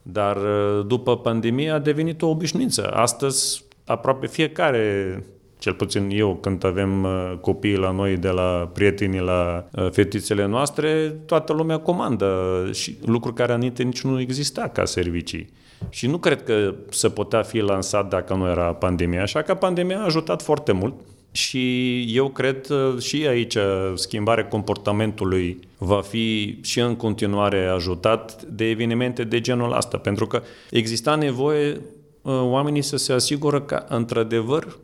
Dar 0.01 0.35
uh, 0.37 0.85
după 0.87 1.17
pandemie 1.17 1.69
a 1.69 1.79
devenit 1.79 2.21
o 2.21 2.27
obișnuință. 2.27 2.91
Astăzi 2.93 3.63
aproape 3.85 4.27
fiecare 4.27 5.23
cel 5.59 5.73
puțin 5.73 6.09
eu 6.11 6.35
când 6.35 6.65
avem 6.65 7.07
copii 7.41 7.75
la 7.75 7.91
noi 7.91 8.17
de 8.17 8.29
la 8.29 8.69
prietenii 8.73 9.19
la 9.19 9.69
fetițele 9.91 10.45
noastre, 10.45 11.15
toată 11.25 11.53
lumea 11.53 11.77
comandă 11.77 12.69
și 12.73 12.97
lucruri 13.05 13.35
care 13.35 13.53
înainte 13.53 13.83
nici 13.83 14.01
nu 14.01 14.19
exista 14.19 14.67
ca 14.67 14.85
servicii. 14.85 15.49
Și 15.89 16.07
nu 16.07 16.17
cred 16.17 16.43
că 16.43 16.75
se 16.89 17.09
putea 17.09 17.41
fi 17.41 17.59
lansat 17.59 18.09
dacă 18.09 18.33
nu 18.33 18.47
era 18.47 18.73
pandemia. 18.73 19.21
Așa 19.21 19.41
că 19.41 19.53
pandemia 19.53 19.99
a 19.99 20.03
ajutat 20.03 20.41
foarte 20.41 20.71
mult 20.71 20.93
și 21.31 21.99
eu 22.15 22.29
cred 22.29 22.69
uh, 22.69 23.01
și 23.01 23.27
aici 23.27 23.57
schimbarea 23.95 24.47
comportamentului 24.47 25.59
va 25.77 26.01
fi 26.01 26.57
și 26.61 26.79
în 26.79 26.95
continuare 26.95 27.65
ajutat 27.65 28.43
de 28.43 28.69
evenimente 28.69 29.23
de 29.23 29.41
genul 29.41 29.75
ăsta, 29.77 29.97
pentru 29.97 30.27
că 30.27 30.41
exista 30.69 31.15
nevoie 31.15 31.81
uh, 32.21 32.41
oamenii 32.41 32.81
să 32.81 32.97
se 32.97 33.13
asigură 33.13 33.61
că 33.61 33.85
într-adevăr 33.87 34.79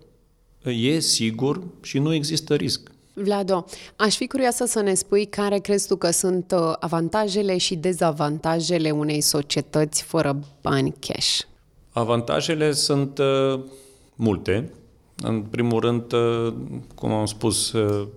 e 0.63 0.99
sigur 0.99 1.63
și 1.81 1.99
nu 1.99 2.13
există 2.13 2.55
risc. 2.55 2.91
Vlado, 3.23 3.65
aș 3.95 4.15
fi 4.15 4.27
curioasă 4.27 4.65
să 4.65 4.81
ne 4.81 4.93
spui 4.93 5.25
care 5.25 5.57
crezi 5.57 5.87
tu 5.87 5.95
că 5.95 6.11
sunt 6.11 6.51
uh, 6.55 6.73
avantajele 6.79 7.57
și 7.57 7.75
dezavantajele 7.75 8.91
unei 8.91 9.21
societăți 9.21 10.03
fără 10.03 10.39
bani 10.61 10.93
cash? 10.99 11.39
Avantajele 11.91 12.71
sunt 12.71 13.17
uh, 13.17 13.59
multe. 14.15 14.71
În 15.23 15.41
primul 15.41 15.79
rând, 15.79 16.13
uh, 16.13 16.53
cum 16.95 17.11
am 17.11 17.25
spus, 17.25 17.71
uh, 17.71 18.07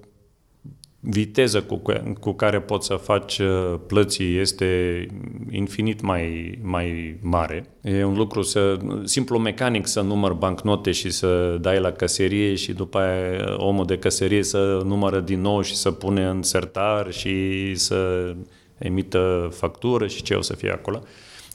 viteză 1.00 1.62
cu, 1.62 1.82
cu 2.20 2.32
care 2.32 2.60
poți 2.60 2.86
să 2.86 2.94
faci 2.94 3.38
uh, 3.38 3.74
plății 3.86 4.38
este 4.38 5.06
infinit 5.50 6.00
mai, 6.00 6.58
mai 6.62 7.18
mare. 7.22 7.66
E 7.80 8.04
un 8.04 8.16
lucru 8.16 8.42
să, 8.42 8.76
simplu 9.04 9.38
mecanic 9.38 9.86
să 9.86 10.00
număr 10.00 10.32
bancnote 10.32 10.90
și 10.90 11.10
să 11.10 11.58
dai 11.60 11.80
la 11.80 11.92
căserie 11.92 12.54
și 12.54 12.72
după 12.72 12.98
aia 12.98 13.54
omul 13.56 13.86
de 13.86 13.98
căserie 13.98 14.42
să 14.42 14.82
numără 14.84 15.20
din 15.20 15.40
nou 15.40 15.62
și 15.62 15.76
să 15.76 15.90
pune 15.90 16.26
în 16.26 16.42
sertar 16.42 17.12
și 17.12 17.74
să 17.74 18.32
emită 18.78 19.48
factură 19.52 20.06
și 20.06 20.22
ce 20.22 20.34
o 20.34 20.40
să 20.40 20.54
fie 20.54 20.70
acolo. 20.70 21.02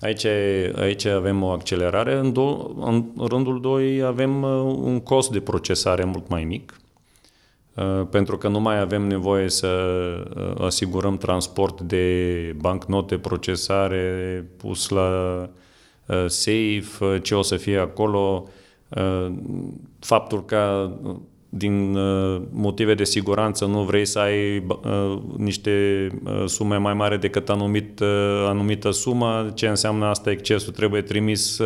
Aici, 0.01 0.25
aici 0.75 1.05
avem 1.05 1.43
o 1.43 1.47
accelerare. 1.47 2.15
În, 2.15 2.34
do, 2.34 2.71
în 2.79 3.05
rândul 3.27 3.62
2 3.62 4.03
avem 4.03 4.43
uh, 4.43 4.49
un 4.81 4.99
cost 4.99 5.31
de 5.31 5.39
procesare 5.39 6.03
mult 6.03 6.27
mai 6.27 6.43
mic 6.43 6.79
pentru 8.10 8.38
că 8.38 8.48
nu 8.48 8.60
mai 8.60 8.80
avem 8.80 9.02
nevoie 9.02 9.50
să 9.50 9.70
asigurăm 10.60 11.18
transport 11.18 11.82
de 11.82 12.56
bancnote, 12.58 13.18
procesare, 13.18 14.46
pus 14.58 14.90
la 14.90 15.50
safe, 16.28 17.20
ce 17.22 17.36
o 17.36 17.42
să 17.42 17.56
fie 17.56 17.78
acolo, 17.78 18.48
faptul 20.00 20.46
că 20.46 20.92
din 21.58 21.96
uh, 21.96 22.42
motive 22.52 22.94
de 22.94 23.04
siguranță 23.04 23.66
nu 23.66 23.84
vrei 23.84 24.06
să 24.06 24.20
ai 24.20 24.58
uh, 24.58 25.18
niște 25.38 26.08
uh, 26.24 26.44
sume 26.46 26.78
mai 26.78 26.94
mari 26.94 27.20
decât 27.20 27.50
anumit, 27.50 28.02
anumită 28.48 28.92
sumă, 28.92 29.52
ce 29.54 29.68
înseamnă 29.68 30.06
asta 30.06 30.32
excesul 30.32 30.74
trebuie 30.74 31.02
trimis 31.02 31.62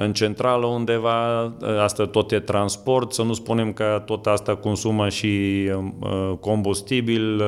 în 0.00 0.12
centrală 0.12 0.66
undeva, 0.66 1.38
asta 1.82 2.06
tot 2.06 2.32
e 2.32 2.40
transport, 2.40 3.12
să 3.12 3.22
nu 3.22 3.32
spunem 3.32 3.72
că 3.72 4.02
tot 4.06 4.26
asta 4.26 4.56
consumă 4.56 5.08
și 5.08 5.64
combustibil, 6.40 7.42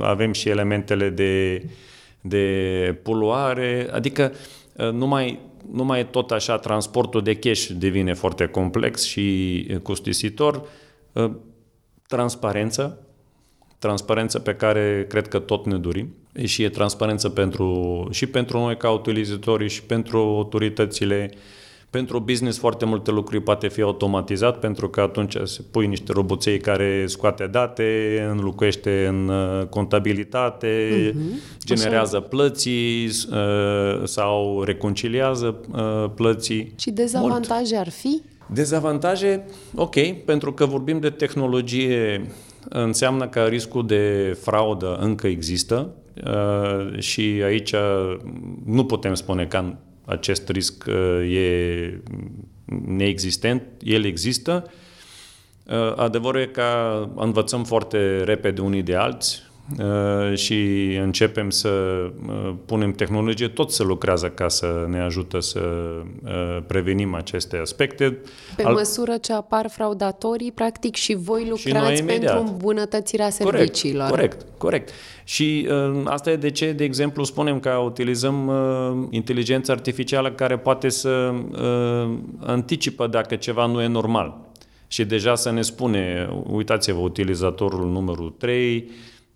avem 0.00 0.32
și 0.32 0.48
elementele 0.48 1.08
de, 1.08 1.62
de 2.20 2.98
poluare, 3.02 3.88
adică 3.92 4.32
numai 4.92 5.38
numai 5.70 6.08
tot 6.08 6.30
așa 6.30 6.58
transportul 6.58 7.22
de 7.22 7.34
cash 7.34 7.66
devine 7.66 8.14
foarte 8.14 8.46
complex 8.46 9.04
și 9.04 9.66
costisitor, 9.82 10.62
Ă, 11.16 11.36
transparență, 12.08 12.98
transparență 13.78 14.38
pe 14.38 14.54
care 14.54 15.06
cred 15.08 15.28
că 15.28 15.38
tot 15.38 15.66
ne 15.66 15.76
dorim. 15.76 16.14
Și 16.44 16.62
e 16.62 16.68
transparență 16.68 17.28
pentru, 17.28 18.08
și 18.10 18.26
pentru 18.26 18.58
noi 18.58 18.76
ca 18.76 18.90
utilizatori 18.90 19.68
și 19.68 19.82
pentru 19.82 20.18
autoritățile 20.18 21.30
pentru 21.94 22.18
business 22.20 22.58
foarte 22.58 22.84
multe 22.84 23.10
lucruri 23.10 23.42
poate 23.42 23.68
fi 23.68 23.80
automatizat 23.80 24.58
pentru 24.58 24.88
că 24.88 25.00
atunci 25.00 25.36
se 25.44 25.60
pui 25.70 25.86
niște 25.86 26.12
roboței 26.12 26.58
care 26.58 27.04
scoate 27.06 27.46
date, 27.46 28.18
înlucuiește 28.30 29.06
în 29.08 29.28
ă, 29.28 29.66
contabilitate, 29.70 31.10
uh-huh. 31.10 31.64
generează 31.64 32.16
Așa. 32.16 32.26
plății 32.26 33.10
ă, 33.32 34.02
sau 34.04 34.62
reconciliază 34.62 35.60
plății. 36.14 36.72
Și 36.78 36.90
dezavantaje 36.90 37.74
Mult. 37.74 37.86
ar 37.86 37.92
fi? 37.92 38.22
Dezavantaje, 38.52 39.44
ok, 39.74 40.24
pentru 40.24 40.52
că 40.52 40.66
vorbim 40.66 41.00
de 41.00 41.10
tehnologie, 41.10 42.30
înseamnă 42.68 43.28
că 43.28 43.40
riscul 43.44 43.86
de 43.86 44.36
fraudă 44.40 44.98
încă 45.00 45.26
există 45.26 45.94
uh, 46.26 46.98
și 46.98 47.42
aici 47.44 47.74
nu 48.64 48.84
putem 48.84 49.14
spune 49.14 49.46
că 49.46 49.64
acest 50.04 50.48
risc 50.48 50.84
uh, 50.88 51.34
e 51.36 52.00
neexistent, 52.86 53.62
el 53.82 54.04
există. 54.04 54.70
Uh, 55.66 55.96
adevărul 55.96 56.40
e 56.40 56.46
că 56.46 56.62
învățăm 57.14 57.64
foarte 57.64 58.24
repede 58.24 58.60
unii 58.60 58.82
de 58.82 58.94
alți, 58.94 59.42
Uh, 59.42 59.53
și 60.34 60.90
începem 61.02 61.50
să 61.50 61.68
uh, 61.68 62.54
punem 62.66 62.92
tehnologie, 62.92 63.48
tot 63.48 63.70
se 63.70 63.82
lucrează 63.82 64.28
ca 64.28 64.48
să 64.48 64.86
ne 64.88 65.00
ajută 65.00 65.40
să 65.40 65.60
uh, 66.24 66.58
prevenim 66.66 67.14
aceste 67.14 67.56
aspecte. 67.56 68.18
Pe 68.56 68.62
Al... 68.62 68.72
măsură 68.72 69.16
ce 69.16 69.32
apar 69.32 69.68
fraudatorii, 69.70 70.52
practic 70.52 70.94
și 70.94 71.14
voi 71.14 71.46
lucrați 71.48 71.96
și 71.96 72.02
pentru 72.02 72.38
îmbunătățirea 72.38 73.30
serviciilor. 73.30 74.08
Corect, 74.08 74.36
corect. 74.36 74.58
corect. 74.58 74.90
Și 75.24 75.68
uh, 75.70 76.02
asta 76.04 76.30
e 76.30 76.36
de 76.36 76.50
ce, 76.50 76.72
de 76.72 76.84
exemplu, 76.84 77.24
spunem 77.24 77.60
că 77.60 77.70
utilizăm 77.70 78.46
uh, 78.46 79.06
inteligența 79.10 79.72
artificială 79.72 80.32
care 80.32 80.58
poate 80.58 80.88
să 80.88 81.34
uh, 81.50 82.18
anticipă 82.40 83.06
dacă 83.06 83.36
ceva 83.36 83.66
nu 83.66 83.82
e 83.82 83.86
normal. 83.86 84.36
Și 84.86 85.04
deja 85.04 85.34
să 85.34 85.50
ne 85.50 85.62
spune, 85.62 86.28
uitați-vă, 86.50 86.98
utilizatorul 86.98 87.90
numărul 87.90 88.34
3, 88.38 88.90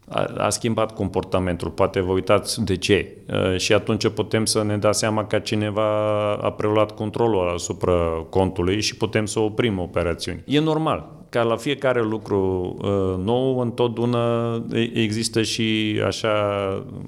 a, 0.09 0.33
a 0.37 0.49
schimbat 0.49 0.95
comportamentul, 0.95 1.71
poate 1.71 2.01
vă 2.01 2.13
uitați 2.13 2.65
de 2.65 2.77
ce. 2.77 3.17
Și 3.57 3.73
atunci 3.73 4.09
putem 4.09 4.45
să 4.45 4.63
ne 4.63 4.77
dăm 4.77 4.93
seama 4.93 5.27
că 5.27 5.39
cineva 5.39 5.87
a 6.33 6.51
preluat 6.51 6.95
controlul 6.95 7.49
asupra 7.55 8.27
contului 8.31 8.81
și 8.81 8.97
putem 8.97 9.27
să 9.27 9.41
oprim 9.41 9.79
operațiuni. 9.79 10.43
E 10.47 10.61
normal, 10.61 11.11
ca 11.29 11.43
la 11.43 11.57
fiecare 11.57 12.03
lucru 12.03 12.75
uh, 12.79 13.25
nou, 13.25 13.59
întotdeauna 13.59 14.55
există 14.93 15.43
și 15.43 16.01
așa, 16.07 16.31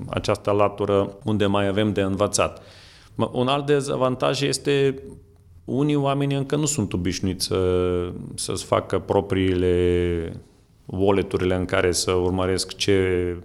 această 0.09 0.51
latură 0.51 1.17
unde 1.25 1.47
mai 1.47 1.67
avem 1.67 1.93
de 1.93 2.01
învățat. 2.01 2.63
Un 3.33 3.49
alt 3.49 3.67
dezavantaj 3.67 4.43
este 4.43 5.03
unii 5.65 5.95
oameni 5.95 6.35
încă 6.35 6.57
nu 6.57 6.65
sunt 6.65 6.93
obișnuiți 6.93 7.47
să, 7.47 7.59
să-ți 8.35 8.65
facă 8.65 8.99
propriile 8.99 10.43
wallet-urile 10.91 11.55
în 11.55 11.65
care 11.65 11.93
să 11.93 12.13
urmăresc 12.13 12.77
ce 12.77 13.37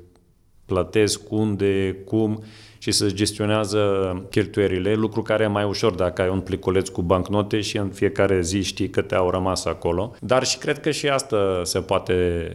plătesc, 0.66 1.32
unde, 1.32 1.98
cum 2.06 2.44
și 2.78 2.92
să 2.92 3.12
gestionează 3.12 3.82
cheltuierile, 4.30 4.94
lucru 4.94 5.22
care 5.22 5.44
e 5.44 5.48
mai 5.48 5.64
ușor 5.64 5.94
dacă 5.94 6.22
ai 6.22 6.30
un 6.30 6.40
pliculeț 6.40 6.88
cu 6.88 7.02
bancnote 7.02 7.62
și 7.62 7.78
în 7.78 7.90
fiecare 7.90 8.42
zi 8.42 8.62
știi 8.62 8.90
câte 8.90 9.16
au 9.16 9.30
rămas 9.30 9.66
acolo. 9.66 10.16
Dar 10.20 10.44
și 10.44 10.58
cred 10.58 10.80
că 10.80 10.92
și 10.92 11.08
asta 11.08 11.62
se 11.64 11.80
poate 11.80 12.50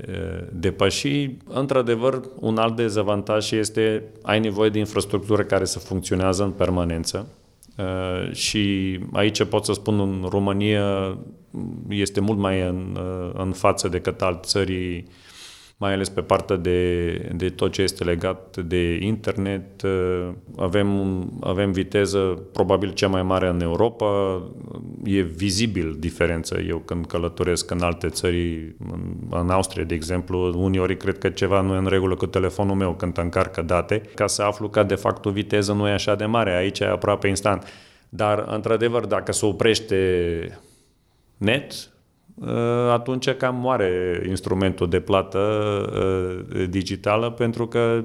depăși. 0.52 1.30
Într-adevăr, 1.48 2.20
un 2.40 2.56
alt 2.58 2.76
dezavantaj 2.76 3.52
este 3.52 4.04
ai 4.22 4.40
nevoie 4.40 4.70
de 4.70 4.78
infrastructură 4.78 5.42
care 5.42 5.64
să 5.64 5.78
funcționează 5.78 6.42
în 6.42 6.50
permanență. 6.50 7.26
Și 8.32 8.98
aici 9.12 9.44
pot 9.44 9.64
să 9.64 9.72
spun 9.72 10.00
în 10.00 10.26
România 10.28 11.18
este 11.88 12.20
mult 12.20 12.38
mai 12.38 12.60
în, 12.60 12.98
în 13.32 13.52
față 13.52 13.88
decât 13.88 14.22
alte 14.22 14.46
țări, 14.46 15.04
mai 15.80 15.92
ales 15.92 16.08
pe 16.08 16.20
partea 16.20 16.56
de, 16.56 17.12
de 17.34 17.48
tot 17.48 17.72
ce 17.72 17.82
este 17.82 18.04
legat 18.04 18.56
de 18.56 18.98
internet. 19.00 19.82
Avem, 20.56 20.88
avem 21.40 21.72
viteză 21.72 22.18
probabil 22.52 22.92
cea 22.92 23.08
mai 23.08 23.22
mare 23.22 23.48
în 23.48 23.60
Europa. 23.60 24.42
E 25.04 25.20
vizibil 25.20 25.96
diferența 25.98 26.58
eu 26.58 26.78
când 26.78 27.06
călătoresc 27.06 27.70
în 27.70 27.80
alte 27.80 28.08
țări, 28.08 28.74
în, 28.92 29.00
în 29.30 29.50
Austria, 29.50 29.84
de 29.84 29.94
exemplu, 29.94 30.62
uneori 30.62 30.96
cred 30.96 31.18
că 31.18 31.28
ceva 31.28 31.60
nu 31.60 31.74
e 31.74 31.78
în 31.78 31.86
regulă 31.86 32.14
cu 32.14 32.26
telefonul 32.26 32.76
meu 32.76 32.94
când 32.94 33.18
încarcă 33.18 33.62
date, 33.62 34.02
ca 34.14 34.26
să 34.26 34.42
aflu 34.42 34.68
că 34.68 34.82
de 34.82 34.94
fapt 34.94 35.24
o 35.24 35.30
viteză 35.30 35.72
nu 35.72 35.88
e 35.88 35.92
așa 35.92 36.14
de 36.14 36.24
mare. 36.24 36.56
Aici 36.56 36.78
e 36.78 36.86
aproape 36.86 37.28
instant. 37.28 37.64
Dar, 38.08 38.44
într-adevăr, 38.48 39.06
dacă 39.06 39.32
se 39.32 39.46
oprește 39.46 40.60
net, 41.36 41.72
ă, 41.72 41.89
atunci 42.92 43.30
cam 43.30 43.56
moare 43.56 44.22
instrumentul 44.28 44.88
de 44.88 45.00
plată 45.00 45.38
ă, 45.38 46.66
digitală 46.66 47.30
pentru 47.30 47.66
că 47.66 48.04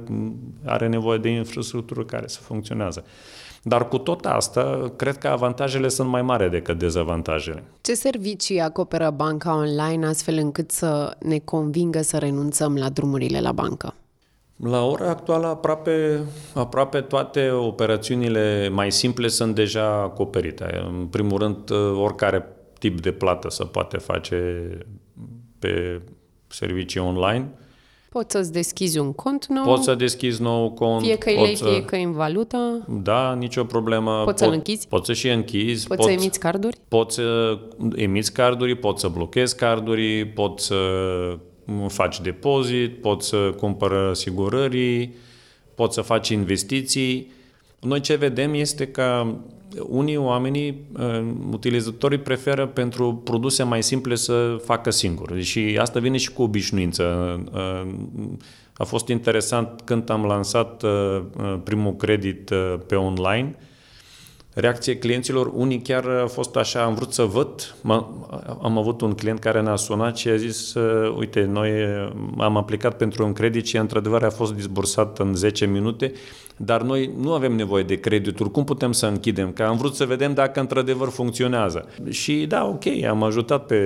are 0.65 0.87
nevoie 0.87 1.17
de 1.17 1.29
infrastructură 1.29 2.03
care 2.03 2.27
să 2.27 2.39
funcționează. 2.41 3.05
Dar 3.67 3.87
cu 3.87 3.97
tot 3.97 4.25
asta, 4.25 4.91
cred 4.95 5.17
că 5.17 5.27
avantajele 5.27 5.87
sunt 5.87 6.09
mai 6.09 6.21
mari 6.21 6.49
decât 6.49 6.77
dezavantajele. 6.77 7.63
Ce 7.81 7.93
servicii 7.93 8.61
acoperă 8.61 9.09
banca 9.15 9.55
online 9.55 10.05
astfel 10.05 10.37
încât 10.37 10.71
să 10.71 11.17
ne 11.19 11.37
convingă 11.37 12.01
să 12.01 12.17
renunțăm 12.17 12.75
la 12.75 12.89
drumurile 12.89 13.41
la 13.41 13.51
bancă? 13.51 13.93
La 14.55 14.85
ora 14.85 15.09
actuală, 15.09 15.47
aproape, 15.47 16.19
aproape 16.53 17.01
toate 17.01 17.49
operațiunile 17.49 18.69
mai 18.69 18.91
simple 18.91 19.27
sunt 19.27 19.55
deja 19.55 20.01
acoperite. 20.01 20.83
În 20.87 21.05
primul 21.05 21.37
rând, 21.37 21.71
oricare 22.01 22.47
tip 22.79 23.01
de 23.01 23.11
plată 23.11 23.49
se 23.49 23.63
poate 23.63 23.97
face 23.97 24.67
pe 25.59 26.01
servicii 26.47 26.99
online. 26.99 27.49
Poți 28.09 28.31
să-ți 28.31 28.51
deschizi 28.51 28.97
un 28.97 29.13
cont 29.13 29.45
nou. 29.47 29.63
Poți 29.63 29.83
să 29.83 29.95
deschizi 29.95 30.41
nou 30.41 30.71
cont. 30.71 31.01
Fie 31.01 31.17
că 31.17 31.29
e 31.29 31.41
lei, 31.41 31.55
să... 31.55 31.65
fie 31.65 31.85
că 31.85 31.95
e 31.95 32.03
în 32.03 32.11
valută. 32.11 32.85
Da, 33.03 33.33
nicio 33.33 33.63
problemă. 33.63 34.23
Poți 34.23 34.43
să-l 34.43 34.51
închizi. 34.51 34.87
Poți 34.87 35.05
să 35.05 35.13
și 35.13 35.29
închizi. 35.29 35.87
Poți, 35.87 35.99
poți 35.99 36.13
să 36.13 36.19
emiți 36.19 36.39
carduri. 36.39 36.77
Poți 36.87 37.15
să 37.15 37.59
emiți 37.95 38.33
carduri, 38.33 38.75
poți 38.75 39.01
să 39.01 39.07
blochezi 39.07 39.55
carduri, 39.55 40.25
poți 40.25 40.65
să 40.65 40.77
faci 41.87 42.21
depozit, 42.21 43.01
poți 43.01 43.27
să 43.27 43.37
cumpără 43.57 44.09
asigurării, 44.09 45.15
poți 45.75 45.93
să 45.93 46.01
faci 46.01 46.29
investiții. 46.29 47.31
Noi 47.79 47.99
ce 47.99 48.15
vedem 48.15 48.53
este 48.53 48.87
că 48.87 49.35
unii 49.79 50.17
oamenii, 50.17 50.81
uh, 50.99 51.25
utilizatorii 51.51 52.17
preferă 52.17 52.67
pentru 52.67 53.21
produse 53.23 53.63
mai 53.63 53.83
simple 53.83 54.15
să 54.15 54.61
facă 54.63 54.89
singur 54.89 55.39
și 55.39 55.77
asta 55.79 55.99
vine 55.99 56.17
și 56.17 56.31
cu 56.31 56.41
obișnuință. 56.41 57.03
Uh, 57.53 57.91
a 58.77 58.83
fost 58.83 59.07
interesant 59.07 59.81
când 59.83 60.09
am 60.09 60.23
lansat 60.23 60.83
uh, 60.83 61.21
primul 61.63 61.95
credit 61.95 62.51
pe 62.87 62.95
online, 62.95 63.55
reacție 64.55 64.97
clienților. 64.97 65.51
Unii 65.53 65.81
chiar 65.81 66.05
a 66.05 66.27
fost 66.27 66.55
așa, 66.55 66.83
am 66.83 66.93
vrut 66.95 67.13
să 67.13 67.23
văd. 67.23 67.75
Am 68.61 68.77
avut 68.77 69.01
un 69.01 69.13
client 69.13 69.39
care 69.39 69.61
ne-a 69.61 69.75
sunat 69.75 70.17
și 70.17 70.29
a 70.29 70.35
zis, 70.35 70.73
uite, 71.17 71.43
noi 71.43 71.71
am 72.37 72.57
aplicat 72.57 72.97
pentru 72.97 73.25
un 73.25 73.33
credit 73.33 73.65
și 73.65 73.77
într-adevăr 73.77 74.23
a 74.23 74.29
fost 74.29 74.53
disbursat 74.53 75.19
în 75.19 75.35
10 75.35 75.65
minute, 75.65 76.11
dar 76.57 76.81
noi 76.81 77.11
nu 77.19 77.33
avem 77.33 77.55
nevoie 77.55 77.83
de 77.83 77.99
credituri. 77.99 78.51
Cum 78.51 78.63
putem 78.63 78.91
să 78.91 79.05
închidem? 79.05 79.51
Că 79.51 79.63
am 79.63 79.77
vrut 79.77 79.95
să 79.95 80.05
vedem 80.05 80.33
dacă 80.33 80.59
într-adevăr 80.59 81.09
funcționează. 81.09 81.87
Și 82.09 82.45
da, 82.45 82.65
ok, 82.65 83.03
am 83.09 83.23
ajutat 83.23 83.65
pe, 83.65 83.77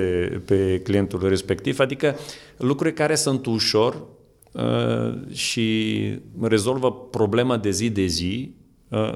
pe 0.46 0.80
clientul 0.84 1.28
respectiv, 1.28 1.80
adică 1.80 2.16
lucruri 2.58 2.94
care 2.94 3.16
sunt 3.16 3.46
ușor 3.46 4.04
uh, 4.52 5.32
și 5.32 5.98
rezolvă 6.42 6.94
problema 6.94 7.58
de 7.58 7.70
zi 7.70 7.90
de 7.90 8.06
zi, 8.06 8.54
uh, 8.90 9.14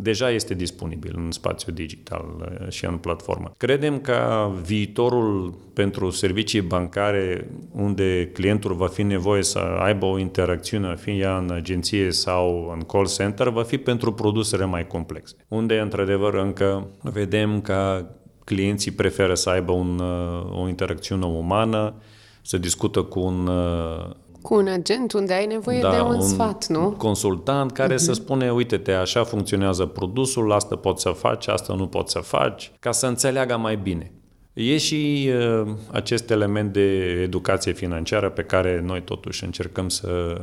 deja 0.00 0.30
este 0.30 0.54
disponibil 0.54 1.14
în 1.16 1.30
spațiu 1.30 1.72
digital 1.72 2.24
uh, 2.40 2.68
și 2.68 2.84
în 2.84 2.96
platformă. 2.96 3.54
Credem 3.56 4.00
că 4.00 4.50
viitorul 4.62 5.58
pentru 5.72 6.10
servicii 6.10 6.60
bancare 6.60 7.50
unde 7.72 8.30
clientul 8.32 8.74
va 8.74 8.86
fi 8.86 9.02
nevoie 9.02 9.42
să 9.42 9.58
aibă 9.58 10.06
o 10.06 10.18
interacțiune, 10.18 10.96
fie 10.96 11.14
ea 11.14 11.36
în 11.36 11.50
agenție 11.50 12.10
sau 12.10 12.72
în 12.74 12.80
call 12.80 13.06
center, 13.06 13.48
va 13.48 13.62
fi 13.62 13.78
pentru 13.78 14.12
produsele 14.12 14.64
mai 14.64 14.86
complexe, 14.86 15.34
unde 15.48 15.78
într-adevăr 15.78 16.34
încă 16.34 16.86
vedem 17.02 17.60
că 17.60 18.06
clienții 18.44 18.90
preferă 18.90 19.34
să 19.34 19.50
aibă 19.50 19.72
un, 19.72 19.98
uh, 19.98 20.60
o 20.62 20.68
interacțiune 20.68 21.24
umană, 21.24 21.94
să 22.42 22.58
discută 22.58 23.02
cu 23.02 23.20
un 23.20 23.46
uh, 23.46 24.10
cu 24.48 24.54
un 24.54 24.68
agent 24.68 25.12
unde 25.12 25.32
ai 25.32 25.46
nevoie 25.46 25.80
da, 25.80 25.90
de 25.90 26.00
un, 26.00 26.14
un 26.14 26.20
sfat, 26.20 26.66
nu? 26.66 26.90
consultant 26.90 27.72
care 27.72 27.94
uh-huh. 27.94 27.98
să 27.98 28.12
spune, 28.12 28.52
uite-te, 28.52 28.92
așa 28.92 29.24
funcționează 29.24 29.86
produsul, 29.86 30.52
asta 30.52 30.76
poți 30.76 31.02
să 31.02 31.08
faci, 31.08 31.48
asta 31.48 31.74
nu 31.74 31.86
poți 31.86 32.12
să 32.12 32.18
faci, 32.18 32.72
ca 32.78 32.92
să 32.92 33.06
înțeleagă 33.06 33.56
mai 33.56 33.76
bine. 33.76 34.12
E 34.52 34.76
și 34.76 35.30
uh, 35.62 35.68
acest 35.92 36.30
element 36.30 36.72
de 36.72 37.20
educație 37.22 37.72
financiară 37.72 38.30
pe 38.30 38.42
care 38.42 38.82
noi 38.84 39.02
totuși 39.02 39.44
încercăm 39.44 39.88
să 39.88 40.40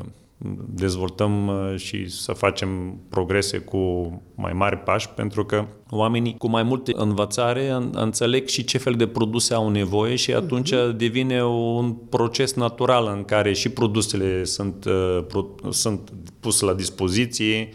dezvoltăm 0.69 1.47
uh, 1.47 1.77
și 1.77 2.09
să 2.09 2.33
facem 2.33 2.99
progrese 3.09 3.57
cu 3.57 3.77
mai 4.35 4.53
mari 4.53 4.77
pași, 4.77 5.09
pentru 5.09 5.45
că 5.45 5.65
oamenii 5.89 6.37
cu 6.37 6.49
mai 6.49 6.63
multe 6.63 6.91
învățare 6.95 7.77
înțeleg 7.91 8.47
și 8.47 8.63
ce 8.63 8.77
fel 8.77 8.93
de 8.93 9.07
produse 9.07 9.53
au 9.53 9.69
nevoie 9.69 10.15
și 10.15 10.33
atunci 10.33 10.73
uh-huh. 10.73 10.95
devine 10.95 11.43
un 11.45 11.93
proces 11.93 12.53
natural 12.53 13.13
în 13.15 13.23
care 13.23 13.53
și 13.53 13.69
produsele 13.69 14.43
sunt, 14.43 14.85
uh, 14.85 15.25
sunt 15.69 16.13
puse 16.39 16.65
la 16.65 16.73
dispoziție 16.73 17.69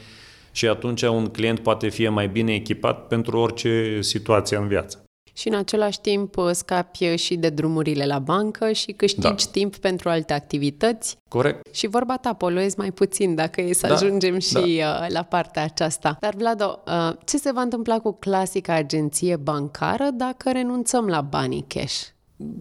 și 0.52 0.66
atunci 0.66 1.02
un 1.02 1.26
client 1.26 1.58
poate 1.58 1.88
fi 1.88 2.08
mai 2.08 2.28
bine 2.28 2.54
echipat 2.54 3.06
pentru 3.06 3.38
orice 3.38 3.98
situație 4.00 4.56
în 4.56 4.68
viață 4.68 5.04
și 5.32 5.48
în 5.48 5.54
același 5.54 6.00
timp 6.00 6.36
uh, 6.36 6.50
scapi 6.52 7.08
uh, 7.08 7.18
și 7.18 7.36
de 7.36 7.48
drumurile 7.48 8.06
la 8.06 8.18
bancă 8.18 8.72
și 8.72 8.92
câștigi 8.92 9.44
da. 9.44 9.50
timp 9.50 9.76
pentru 9.76 10.08
alte 10.08 10.32
activități. 10.32 11.18
Corect. 11.28 11.74
Și 11.74 11.86
vorba 11.86 12.16
ta, 12.16 12.32
poluezi 12.32 12.78
mai 12.78 12.92
puțin 12.92 13.34
dacă 13.34 13.60
e 13.60 13.72
să 13.72 13.86
da. 13.86 13.94
ajungem 13.94 14.38
și 14.38 14.52
da. 14.52 14.60
Uh, 14.60 15.06
la 15.08 15.22
partea 15.22 15.62
aceasta. 15.62 16.16
Dar, 16.20 16.34
Vlado, 16.34 16.82
ce 17.24 17.36
se 17.36 17.52
va 17.52 17.60
întâmpla 17.60 17.98
cu 17.98 18.12
clasica 18.12 18.74
agenție 18.74 19.36
bancară 19.36 20.08
dacă 20.12 20.50
renunțăm 20.52 21.06
la 21.06 21.20
banii 21.20 21.64
cash? 21.68 22.02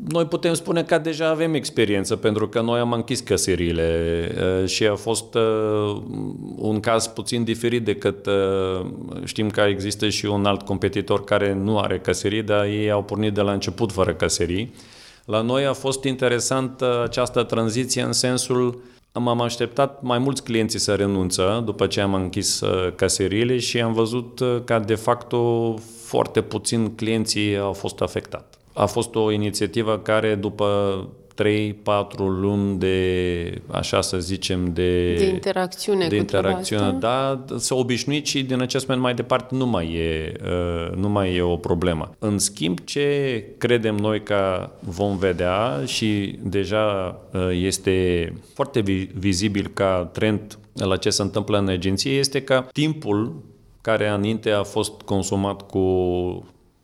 Noi 0.08 0.26
putem 0.26 0.54
spune 0.54 0.84
că 0.84 0.98
deja 0.98 1.28
avem 1.28 1.54
experiență, 1.54 2.16
pentru 2.16 2.48
că 2.48 2.62
noi 2.62 2.80
am 2.80 2.94
închis 2.94 3.20
căsările 3.20 4.66
și 4.66 4.86
a 4.86 4.96
fost 4.96 5.36
un 6.56 6.80
caz 6.80 7.08
puțin 7.08 7.44
diferit 7.44 7.86
decât 7.86 8.28
știm 9.24 9.50
că 9.50 9.62
există 9.62 10.10
și 10.10 10.26
un 10.26 10.46
alt 10.46 10.62
competitor 10.62 11.24
care 11.24 11.54
nu 11.54 11.78
are 11.78 12.00
căsării, 12.00 12.44
dar 12.44 12.66
ei 12.66 12.92
au 12.92 13.04
pornit 13.04 13.34
de 13.34 13.42
la 13.42 13.52
început 13.52 13.92
fără 13.92 14.14
căsării. 14.14 14.74
La 15.26 15.42
noi 15.42 15.66
a 15.66 15.74
fost 15.74 16.04
interesant 16.04 16.82
această 16.82 17.44
tranziție 17.44 18.02
în 18.02 18.14
sensul 18.14 18.82
am 19.12 19.42
așteptat 19.42 20.02
mai 20.02 20.18
mulți 20.18 20.44
clienți 20.44 20.78
să 20.78 20.94
renunță 20.94 21.62
după 21.66 21.88
ce 21.88 22.02
am 22.02 22.14
închis 22.14 22.62
caseriile 22.96 23.58
și 23.58 23.82
am 23.82 23.94
văzut 23.94 24.42
că 24.66 24.84
de 24.86 24.96
facto 24.96 25.74
foarte 26.04 26.42
puțin 26.42 26.96
clienții 26.96 27.58
au 27.58 27.74
fost 27.74 28.02
afectați. 28.02 28.59
A 28.80 28.86
fost 28.86 29.16
o 29.16 29.32
inițiativă 29.32 29.98
care 29.98 30.36
după 30.36 30.68
3-4 31.44 31.44
luni 32.18 32.78
de, 32.78 33.62
așa 33.68 34.02
să 34.02 34.20
zicem, 34.20 34.74
de, 34.74 35.14
de 35.16 35.26
interacțiune, 35.26 36.08
de 36.08 36.16
interacțiune 36.16 36.92
da, 37.00 37.46
s-a 37.58 37.76
obișnuit 37.76 38.26
și 38.26 38.44
din 38.44 38.62
acest 38.62 38.88
moment 38.88 39.06
mai 39.06 39.14
departe 39.14 39.56
nu 39.56 39.66
mai, 39.66 39.94
e, 39.94 40.32
uh, 40.44 40.96
nu 40.96 41.10
mai 41.10 41.36
e 41.36 41.42
o 41.42 41.56
problemă. 41.56 42.16
În 42.20 42.38
schimb, 42.38 42.80
ce 42.80 43.44
credem 43.58 43.96
noi 43.96 44.24
că 44.24 44.70
vom 44.80 45.18
vedea 45.18 45.82
și 45.86 46.40
deja 46.44 47.20
uh, 47.34 47.50
este 47.62 48.34
foarte 48.54 48.80
vizibil 49.14 49.72
ca 49.74 50.10
trend 50.14 50.60
la 50.74 50.98
ce 50.98 51.10
se 51.10 51.22
întâmplă 51.22 51.58
în 51.58 51.68
agenție, 51.68 52.12
este 52.12 52.42
că 52.42 52.66
timpul 52.74 53.44
care 53.82 54.10
înainte 54.10 54.52
a 54.52 54.64
fost 54.64 55.02
consumat 55.02 55.62
cu 55.62 55.80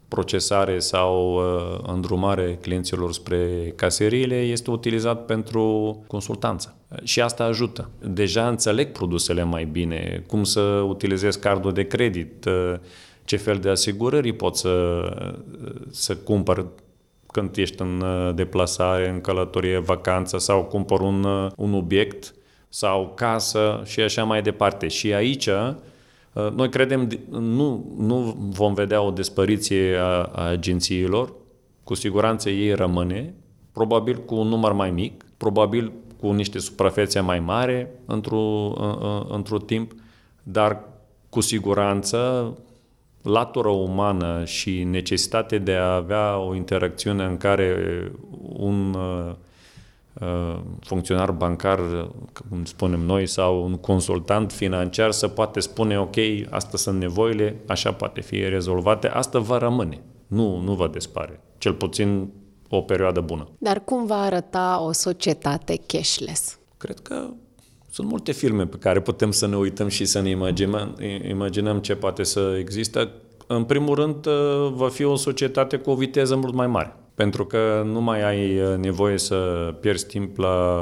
procesare 0.08 0.80
sau 0.80 1.36
uh, 1.36 1.80
îndrumare 1.88 2.58
clienților 2.62 3.14
spre 3.14 3.74
caseriile 3.76 4.36
este 4.36 4.72
utilizat 4.72 5.26
pentru 5.26 6.04
consultanță. 6.08 6.76
Și 7.04 7.22
asta 7.22 7.44
ajută. 7.44 7.90
Deja 8.00 8.48
înțeleg 8.48 8.92
produsele 8.92 9.44
mai 9.44 9.66
bine, 9.66 10.24
cum 10.28 10.44
să 10.44 10.62
utilizez 10.62 11.36
cardul 11.36 11.74
de 11.74 11.84
credit, 11.84 12.46
uh, 12.46 12.74
ce 13.26 13.36
fel 13.36 13.58
de 13.58 13.70
asigurări 13.70 14.34
pot 14.34 14.56
să, 14.56 15.04
să 15.90 16.16
cumpăr 16.16 16.66
când 17.28 17.58
ești 17.58 17.82
în 17.82 18.02
uh, 18.02 18.36
deplasare, 18.36 19.10
în 19.10 19.22
călătorie, 19.22 19.78
vacanță 19.78 20.38
sau 20.38 20.64
cumpăr 20.64 21.00
un, 21.00 21.24
uh, 21.24 21.52
un 21.56 21.74
obiect 21.74 22.34
sau 22.70 23.12
casă 23.16 23.82
și 23.86 24.00
așa 24.00 24.24
mai 24.24 24.42
departe. 24.42 24.88
Și 24.88 25.14
aici 25.14 25.48
Uh, 25.48 25.74
noi 26.56 26.70
credem, 26.70 27.10
nu, 27.30 27.96
nu 27.98 28.36
vom 28.50 28.74
vedea 28.74 29.02
o 29.02 29.12
despăriție 29.12 29.96
a, 29.96 30.24
a 30.24 30.50
agențiilor, 30.50 31.34
cu 31.84 31.94
siguranță 31.94 32.50
ei 32.50 32.74
rămâne, 32.74 33.34
probabil 33.72 34.18
cu 34.18 34.36
un 34.36 34.48
număr 34.48 34.74
mai 34.74 34.92
mic, 34.92 35.26
probabil 35.38 35.92
cu 36.20 36.32
niște 36.32 36.60
suprafețe 36.60 37.20
mai 37.20 37.40
mare 37.40 37.92
într-un 38.06 38.74
într 39.30 39.56
timp, 39.56 39.92
dar 40.44 40.84
cu 41.30 41.42
siguranță 41.42 42.54
latura 43.22 43.70
umană 43.70 44.46
și 44.46 44.84
necesitatea 44.84 45.58
de 45.58 45.74
a 45.74 45.96
avea 45.96 46.38
o 46.38 46.56
interacțiune 46.56 47.24
în 47.24 47.38
care 47.38 47.76
un 48.42 48.94
uh, 48.94 49.32
Uh, 49.32 49.32
funcționar 50.80 51.32
bancar, 51.32 51.80
cum 52.50 52.66
spunem 52.66 53.00
noi, 53.00 53.28
sau 53.28 53.64
un 53.64 53.76
consultant 53.76 54.52
financiar 54.52 55.12
să 55.12 55.28
poate 55.28 55.60
spune, 55.60 56.00
ok, 56.00 56.16
astea 56.50 56.78
sunt 56.78 57.00
nevoile, 57.00 57.62
așa 57.68 57.92
poate 57.92 58.22
fi 58.22 58.50
rezolvate, 58.50 59.08
asta 59.08 59.40
va 59.40 59.58
rămâne, 59.58 60.02
nu, 60.28 60.60
nu 60.60 60.74
va 60.74 60.88
dispare, 60.88 61.42
cel 61.58 61.74
puțin 61.74 62.32
o 62.70 62.82
perioadă 62.82 63.22
bună. 63.22 63.48
Dar 63.58 63.84
cum 63.84 64.06
va 64.06 64.22
arăta 64.22 64.82
o 64.82 64.92
societate 64.92 65.80
cashless? 65.86 66.60
Cred 66.78 67.00
că 67.00 67.28
sunt 67.92 68.08
multe 68.08 68.32
filme 68.32 68.66
pe 68.66 68.78
care 68.78 69.02
putem 69.02 69.32
să 69.32 69.48
ne 69.48 69.56
uităm 69.56 69.88
și 69.88 70.06
să 70.06 70.22
ne 70.22 70.30
imaginăm, 70.30 70.96
imaginăm 71.30 71.80
ce 71.80 71.96
poate 71.96 72.24
să 72.24 72.56
există. 72.60 73.12
În 73.48 73.64
primul 73.64 73.96
rând, 73.96 74.26
uh, 74.26 74.34
va 74.74 74.90
fi 74.90 75.04
o 75.04 75.16
societate 75.16 75.78
cu 75.78 75.90
o 75.90 75.96
viteză 75.96 76.36
mult 76.36 76.54
mai 76.54 76.68
mare 76.68 76.96
pentru 77.16 77.46
că 77.46 77.84
nu 77.86 78.02
mai 78.02 78.24
ai 78.24 78.60
uh, 78.60 78.78
nevoie 78.78 79.18
să 79.18 79.36
pierzi 79.82 80.08
timp 80.08 80.38
la 80.38 80.78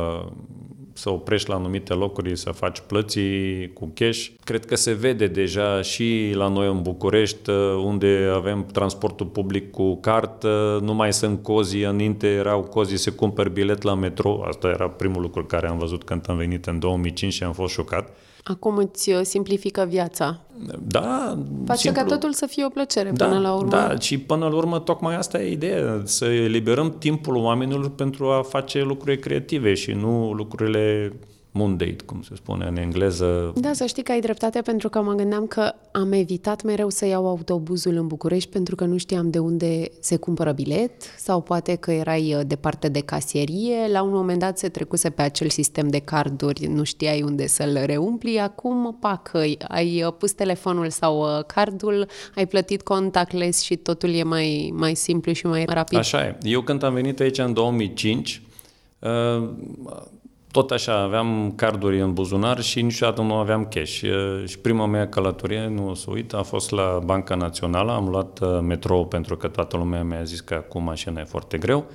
să 0.95 1.09
oprești 1.09 1.49
la 1.49 1.55
anumite 1.55 1.93
locuri, 1.93 2.37
să 2.37 2.49
faci 2.49 2.79
plății 2.79 3.73
cu 3.73 3.91
cash. 3.93 4.27
Cred 4.43 4.65
că 4.65 4.75
se 4.75 4.91
vede 4.91 5.27
deja 5.27 5.81
și 5.81 6.31
la 6.35 6.47
noi 6.47 6.67
în 6.67 6.81
București, 6.81 7.49
uh, 7.49 7.55
unde 7.83 8.31
avem 8.33 8.65
transportul 8.65 9.25
public 9.25 9.71
cu 9.71 9.95
cart, 9.99 10.43
nu 10.81 10.93
mai 10.93 11.13
sunt 11.13 11.43
cozi, 11.43 11.83
înainte 11.83 12.27
erau 12.27 12.61
cozi 12.61 12.95
să 12.95 13.11
cumperi 13.11 13.51
bilet 13.51 13.81
la 13.81 13.95
metro, 13.95 14.43
asta 14.47 14.67
era 14.67 14.89
primul 14.89 15.21
lucru 15.21 15.45
care 15.45 15.67
am 15.67 15.77
văzut 15.77 16.03
când 16.03 16.25
am 16.29 16.37
venit 16.37 16.65
în 16.65 16.79
2005 16.79 17.33
și 17.33 17.43
am 17.43 17.53
fost 17.53 17.73
șocat. 17.73 18.15
Acum 18.43 18.77
îți 18.77 19.11
uh, 19.11 19.19
simplifică 19.21 19.85
viața. 19.89 20.39
Da. 20.87 21.37
Face 21.65 21.79
simplu. 21.79 22.01
ca 22.01 22.07
totul 22.07 22.33
să 22.33 22.45
fie 22.45 22.65
o 22.65 22.69
plăcere 22.69 23.11
da, 23.11 23.25
până 23.25 23.39
la 23.39 23.53
urmă. 23.53 23.69
Da, 23.69 23.99
și 23.99 24.17
până 24.17 24.47
la 24.47 24.55
urmă 24.55 24.79
tocmai 24.79 25.15
asta 25.15 25.41
e 25.41 25.51
ideea, 25.51 26.01
să 26.03 26.25
eliberăm 26.25 26.95
timpul 26.97 27.35
oamenilor 27.35 27.89
pentru 27.89 28.25
a 28.25 28.41
face 28.41 28.81
lucruri 28.81 29.19
creative 29.19 29.73
și 29.73 29.91
nu 29.91 30.31
lucrurile 30.31 31.13
Monday, 31.55 31.95
cum 32.05 32.21
se 32.21 32.35
spune 32.35 32.65
în 32.65 32.77
engleză. 32.77 33.53
Da, 33.55 33.73
să 33.73 33.85
știi 33.85 34.03
că 34.03 34.11
ai 34.11 34.19
dreptate 34.19 34.61
pentru 34.61 34.89
că 34.89 35.01
mă 35.01 35.13
gândeam 35.13 35.47
că 35.47 35.73
am 35.91 36.11
evitat 36.11 36.63
mereu 36.63 36.89
să 36.89 37.05
iau 37.05 37.27
autobuzul 37.27 37.95
în 37.95 38.07
București 38.07 38.49
pentru 38.49 38.75
că 38.75 38.85
nu 38.85 38.97
știam 38.97 39.29
de 39.29 39.39
unde 39.39 39.89
se 39.99 40.15
cumpără 40.15 40.51
bilet 40.51 40.91
sau 41.17 41.41
poate 41.41 41.75
că 41.75 41.91
erai 41.91 42.33
uh, 42.33 42.41
departe 42.47 42.89
de 42.89 42.99
casierie. 42.99 43.87
La 43.91 44.01
un 44.01 44.11
moment 44.11 44.39
dat 44.39 44.57
se 44.57 44.69
trecuse 44.69 45.09
pe 45.09 45.21
acel 45.21 45.49
sistem 45.49 45.87
de 45.87 45.99
carduri, 45.99 46.65
nu 46.65 46.83
știai 46.83 47.21
unde 47.21 47.47
să-l 47.47 47.81
reumpli. 47.85 48.39
Acum, 48.39 48.97
pac, 48.99 49.31
ai 49.67 50.03
uh, 50.03 50.13
pus 50.17 50.31
telefonul 50.31 50.89
sau 50.89 51.19
uh, 51.19 51.43
cardul, 51.45 52.07
ai 52.35 52.47
plătit 52.47 52.81
contactless 52.81 53.61
și 53.61 53.75
totul 53.75 54.13
e 54.13 54.23
mai, 54.23 54.73
mai 54.75 54.95
simplu 54.95 55.31
și 55.31 55.45
mai 55.45 55.65
rapid. 55.67 55.97
Așa 55.97 56.25
e. 56.25 56.37
Eu 56.41 56.61
când 56.61 56.83
am 56.83 56.93
venit 56.93 57.19
aici 57.19 57.37
în 57.37 57.53
2005, 57.53 58.41
tot 60.53 60.71
așa, 60.71 60.99
aveam 60.99 61.53
carduri 61.55 62.01
în 62.01 62.13
buzunar 62.13 62.61
și 62.61 62.81
niciodată 62.81 63.21
nu 63.21 63.33
aveam 63.33 63.65
cash. 63.65 64.01
Și 64.45 64.59
prima 64.59 64.85
mea 64.85 65.09
călătorie, 65.09 65.67
nu 65.67 65.89
o 65.89 65.93
să 65.93 66.05
uit, 66.09 66.33
a 66.33 66.41
fost 66.41 66.71
la 66.71 66.99
Banca 67.05 67.35
Națională. 67.35 67.91
Am 67.91 68.09
luat 68.09 68.39
uh, 68.39 68.59
metrou 68.61 69.05
pentru 69.07 69.37
că 69.37 69.47
toată 69.47 69.77
lumea 69.77 70.03
mi-a 70.03 70.23
zis 70.23 70.41
că 70.41 70.55
cu 70.55 70.79
mașina 70.79 71.21
e 71.21 71.23
foarte 71.23 71.57
greu. 71.57 71.85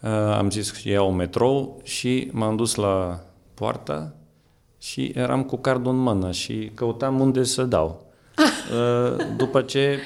Uh, 0.00 0.10
am 0.10 0.50
zis 0.50 0.70
că 0.70 0.88
iau 0.88 1.12
metrou 1.12 1.80
și 1.82 2.28
m-am 2.32 2.56
dus 2.56 2.74
la 2.74 3.20
poartă 3.54 4.14
și 4.78 5.12
eram 5.14 5.42
cu 5.42 5.56
cardul 5.56 5.92
în 5.92 5.98
mână 5.98 6.30
și 6.30 6.70
căutam 6.74 7.20
unde 7.20 7.42
să 7.42 7.62
dau. 7.62 8.04
Uh, 8.70 9.24
după 9.36 9.62
ce 9.62 9.98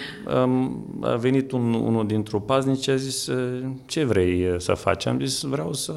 a 1.00 1.16
venit 1.16 1.52
un, 1.52 1.74
unul 1.74 2.06
dintre 2.06 2.42
paznici 2.46 2.82
și 2.82 2.90
a 2.90 2.96
zis 2.96 3.30
ce 3.86 4.04
vrei 4.04 4.54
să 4.58 4.74
faci? 4.74 5.06
Am 5.06 5.20
zis 5.20 5.42
vreau 5.42 5.72
să 5.72 5.92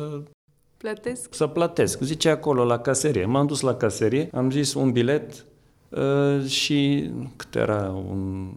Plătesc? 0.77 1.33
Să 1.33 1.47
plătesc. 1.47 2.01
Zice 2.01 2.29
acolo 2.29 2.63
la 2.63 2.79
caserie. 2.79 3.25
M-am 3.25 3.47
dus 3.47 3.61
la 3.61 3.75
caserie, 3.75 4.29
am 4.33 4.51
zis 4.51 4.73
un 4.73 4.91
bilet 4.91 5.45
uh, 5.89 6.45
și 6.45 7.09
cât 7.35 7.55
era? 7.55 8.03
Un... 8.09 8.49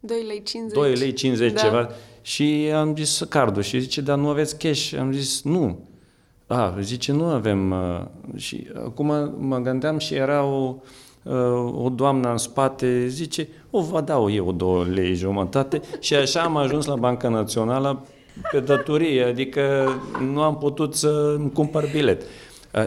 2 0.00 0.22
lei 0.26 0.42
50. 0.42 0.72
2 0.72 0.94
lei 0.94 1.12
50 1.12 1.52
da. 1.52 1.60
ceva. 1.60 1.88
Și 2.22 2.70
am 2.74 2.96
zis 2.96 3.22
cardul 3.28 3.62
și 3.62 3.80
zice, 3.80 4.00
dar 4.00 4.18
nu 4.18 4.28
aveți 4.28 4.58
cash? 4.58 4.92
Am 4.98 5.12
zis, 5.12 5.42
nu. 5.42 5.78
A, 6.46 6.76
zice, 6.80 7.12
nu 7.12 7.24
avem. 7.24 7.70
Uh, 7.70 8.04
și 8.36 8.66
acum 8.84 9.34
mă 9.38 9.58
gândeam 9.58 9.98
și 9.98 10.14
era 10.14 10.44
o, 10.44 10.76
uh, 11.22 11.84
o 11.84 11.88
doamnă 11.88 12.30
în 12.30 12.36
spate, 12.36 13.06
zice, 13.06 13.48
o 13.70 13.82
vă 13.82 14.00
dau 14.00 14.30
eu 14.30 14.52
două 14.52 14.84
lei 14.84 15.14
jumătate 15.14 15.80
și 16.00 16.14
așa 16.14 16.40
am 16.40 16.56
ajuns 16.56 16.86
la 16.86 16.96
Banca 16.96 17.28
Națională 17.28 18.06
pe 18.50 18.60
datorie, 18.60 19.24
adică 19.24 19.92
nu 20.20 20.42
am 20.42 20.58
putut 20.58 20.94
să 20.94 21.34
îmi 21.38 21.52
cumpăr 21.52 21.84
bilet. 21.92 22.22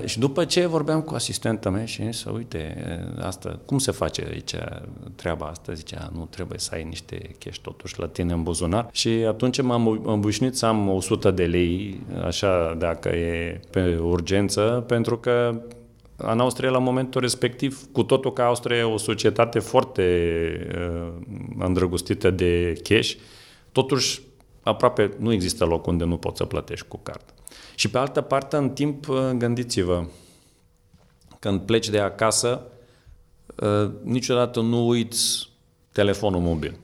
Și 0.06 0.20
după 0.20 0.46
ce 0.46 0.66
vorbeam 0.66 1.02
cu 1.02 1.14
asistenta 1.14 1.70
mea 1.70 1.86
și 1.86 2.12
să 2.12 2.32
uite, 2.32 2.78
asta, 3.20 3.60
cum 3.66 3.78
se 3.78 3.92
face 3.92 4.28
aici 4.32 4.56
treaba 5.16 5.46
asta? 5.46 5.74
Zicea, 5.74 6.10
nu 6.14 6.28
trebuie 6.30 6.60
să 6.60 6.70
ai 6.74 6.84
niște 6.84 7.36
cash 7.40 7.58
totuși 7.58 8.00
la 8.00 8.08
tine 8.08 8.34
în 8.34 8.44
buzunar. 8.44 8.90
Și 8.92 9.10
atunci 9.10 9.62
m-am 9.62 10.02
îmbușnit 10.06 10.56
să 10.56 10.66
am 10.66 10.90
100 10.90 11.32
de 11.32 11.46
lei, 11.46 12.02
așa 12.26 12.76
dacă 12.78 13.10
e 13.10 13.60
pe 13.72 13.98
urgență, 14.02 14.84
pentru 14.88 15.18
că 15.18 15.62
în 16.16 16.40
Austria, 16.40 16.70
la 16.70 16.78
momentul 16.78 17.22
respectiv, 17.22 17.80
cu 17.92 18.04
totul 18.04 18.34
că 18.34 18.42
Austria 18.42 18.78
e 18.78 18.84
o 18.84 18.98
societate 18.98 19.60
foarte 19.60 20.04
uh, 20.76 21.14
îndrăgostită 21.60 22.30
de 22.30 22.74
cash, 22.84 23.14
totuși 23.72 24.22
aproape 24.68 25.16
nu 25.20 25.32
există 25.32 25.66
loc 25.66 25.88
unde 25.88 26.04
nu 26.04 26.18
poți 26.18 26.38
să 26.38 26.46
plătești 26.46 26.88
cu 26.88 27.00
card. 27.04 27.24
Și 27.76 27.90
pe 27.90 27.98
altă 27.98 28.22
parte, 28.22 28.56
în 28.56 28.70
timp, 28.70 29.08
uh, 29.08 29.30
gândiți-vă, 29.38 30.06
când 31.40 31.62
pleci 31.62 31.90
de 31.90 32.00
acasă, 32.00 32.62
uh, 33.56 33.92
niciodată 34.04 34.62
nu 34.62 34.88
uiți 34.88 35.50
telefonul 35.92 36.42
mobil. 36.42 36.80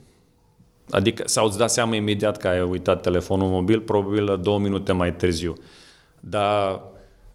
Adică, 0.90 1.24
sau 1.26 1.46
îți 1.46 1.58
dați 1.58 1.74
seama 1.74 1.96
imediat 1.96 2.38
că 2.38 2.48
ai 2.48 2.62
uitat 2.62 3.02
telefonul 3.02 3.50
mobil, 3.50 3.80
probabil 3.80 4.40
două 4.42 4.60
minute 4.60 4.92
mai 4.92 5.16
târziu. 5.16 5.54
Dar 6.20 6.82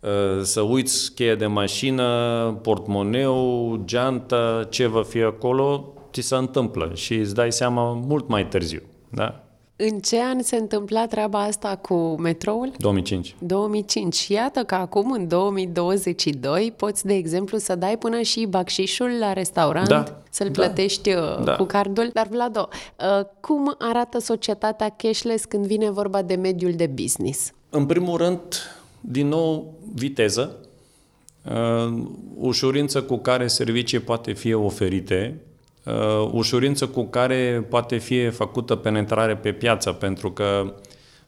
uh, 0.01 0.43
să 0.43 0.61
uiți 0.61 1.15
cheia 1.15 1.35
de 1.35 1.47
mașină, 1.47 2.59
portmoneu, 2.63 3.81
geantă, 3.85 4.67
ce 4.71 4.87
va 4.87 5.03
fi 5.03 5.23
acolo, 5.23 5.93
ți 6.13 6.21
se 6.21 6.35
întâmplă 6.35 6.91
și 6.95 7.15
îți 7.15 7.35
dai 7.35 7.53
seama 7.53 7.93
mult 7.93 8.29
mai 8.29 8.49
târziu. 8.49 8.83
Da? 9.09 9.48
În 9.81 9.99
ce 9.99 10.23
an 10.23 10.43
se 10.43 10.57
întâmpla 10.57 11.07
treaba 11.07 11.43
asta 11.43 11.77
cu 11.77 11.95
metroul? 12.21 12.73
2005. 12.79 13.35
2005. 13.39 14.15
Și 14.15 14.33
iată 14.33 14.65
că 14.65 14.75
acum, 14.75 15.11
în 15.11 15.29
2022, 15.29 16.73
poți, 16.77 17.07
de 17.07 17.15
exemplu, 17.15 17.59
să 17.59 17.75
dai 17.75 17.99
până 17.99 18.21
și 18.21 18.47
bacșișul 18.49 19.11
la 19.21 19.33
restaurant, 19.33 19.89
da. 19.89 20.23
să-l 20.31 20.51
da. 20.51 20.53
plătești 20.53 21.09
uh, 21.09 21.45
da. 21.45 21.57
cu 21.57 21.65
cardul. 21.65 22.11
Dar, 22.13 22.27
Vlado, 22.27 22.69
uh, 23.19 23.27
cum 23.41 23.75
arată 23.79 24.19
societatea 24.19 24.89
cashless 24.89 25.45
când 25.45 25.67
vine 25.67 25.91
vorba 25.91 26.23
de 26.23 26.35
mediul 26.35 26.73
de 26.73 26.87
business? 26.87 27.53
În 27.71 27.87
primul 27.87 28.17
rând, 28.17 28.41
din 29.01 29.29
nou, 29.29 29.75
viteză, 29.95 30.57
uh, 31.45 32.03
ușurință 32.39 33.03
cu 33.03 33.17
care 33.17 33.47
servicii 33.47 33.99
poate 33.99 34.33
fi 34.33 34.53
oferite, 34.53 35.35
uh, 35.37 35.48
ușurință 36.31 36.87
cu 36.87 37.05
care 37.05 37.67
poate 37.69 37.97
fi 37.97 38.31
făcută 38.31 38.77
penetrare 38.77 39.37
pe 39.37 39.53
piață, 39.53 39.93
pentru 39.93 40.33
că 40.33 40.75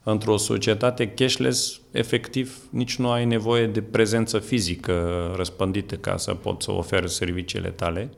într-o 0.03 0.37
societate 0.37 1.09
cashless, 1.09 1.81
efectiv, 1.91 2.59
nici 2.71 2.97
nu 2.97 3.11
ai 3.11 3.25
nevoie 3.25 3.67
de 3.67 3.83
prezență 3.83 4.39
fizică 4.39 5.11
răspândită 5.37 5.95
ca 5.95 6.17
să 6.17 6.35
poți 6.35 6.65
să 6.65 6.73
oferi 6.73 7.11
serviciile 7.11 7.69
tale. 7.69 8.11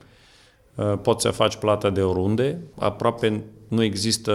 Uh, 0.74 0.98
poți 1.02 1.22
să 1.22 1.30
faci 1.30 1.56
plată 1.56 1.90
de 1.90 2.02
oriunde, 2.02 2.58
aproape 2.78 3.42
nu 3.68 3.82
există 3.82 4.32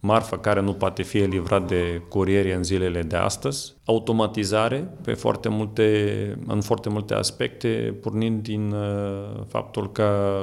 marfă 0.00 0.38
care 0.38 0.60
nu 0.60 0.72
poate 0.72 1.02
fi 1.02 1.18
livrat 1.18 1.66
de 1.68 2.02
curieri 2.08 2.54
în 2.54 2.62
zilele 2.62 3.02
de 3.02 3.16
astăzi, 3.16 3.74
automatizare 3.84 4.90
pe 5.02 5.12
foarte 5.12 5.48
multe, 5.48 6.38
în 6.46 6.60
foarte 6.60 6.88
multe 6.88 7.14
aspecte, 7.14 7.98
pornind 8.00 8.42
din 8.42 8.72
uh, 8.72 9.44
faptul 9.48 9.92
că 9.92 10.40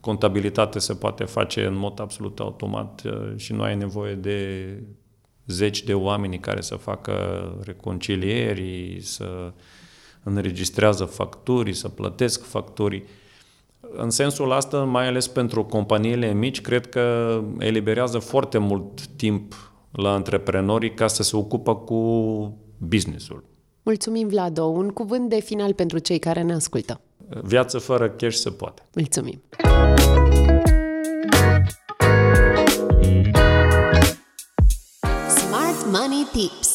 contabilitatea 0.00 0.80
se 0.80 0.94
poate 0.94 1.24
face 1.24 1.64
în 1.64 1.76
mod 1.76 2.00
absolut 2.00 2.40
automat 2.40 3.02
uh, 3.04 3.32
și 3.36 3.52
nu 3.52 3.62
ai 3.62 3.76
nevoie 3.76 4.14
de 4.14 4.68
zeci 5.46 5.82
de 5.82 5.94
oameni 5.94 6.38
care 6.38 6.60
să 6.60 6.74
facă 6.74 7.14
reconcilieri, 7.64 8.98
să 9.00 9.52
înregistrează 10.22 11.04
facturi, 11.04 11.72
să 11.72 11.88
plătesc 11.88 12.44
facturii. 12.44 13.04
În 13.96 14.10
sensul 14.10 14.50
ăsta, 14.56 14.78
mai 14.78 15.06
ales 15.06 15.26
pentru 15.26 15.64
companiile 15.64 16.32
mici, 16.32 16.60
cred 16.60 16.86
că 16.86 17.38
eliberează 17.58 18.18
foarte 18.18 18.58
mult 18.58 19.06
timp 19.06 19.72
la 19.90 20.12
antreprenorii 20.12 20.94
ca 20.94 21.06
să 21.06 21.22
se 21.22 21.36
ocupă 21.36 21.76
cu 21.76 21.98
businessul. 22.78 23.44
Mulțumim, 23.82 24.28
Vlado. 24.28 24.64
Un 24.64 24.88
cuvânt 24.88 25.28
de 25.28 25.40
final 25.40 25.72
pentru 25.72 25.98
cei 25.98 26.18
care 26.18 26.42
ne 26.42 26.54
ascultă. 26.54 27.00
Viață 27.42 27.78
fără 27.78 28.10
cash 28.10 28.36
se 28.36 28.50
poate. 28.50 28.82
Mulțumim. 28.94 29.42
Smart 35.28 35.86
Money 35.92 36.26
Tips 36.32 36.67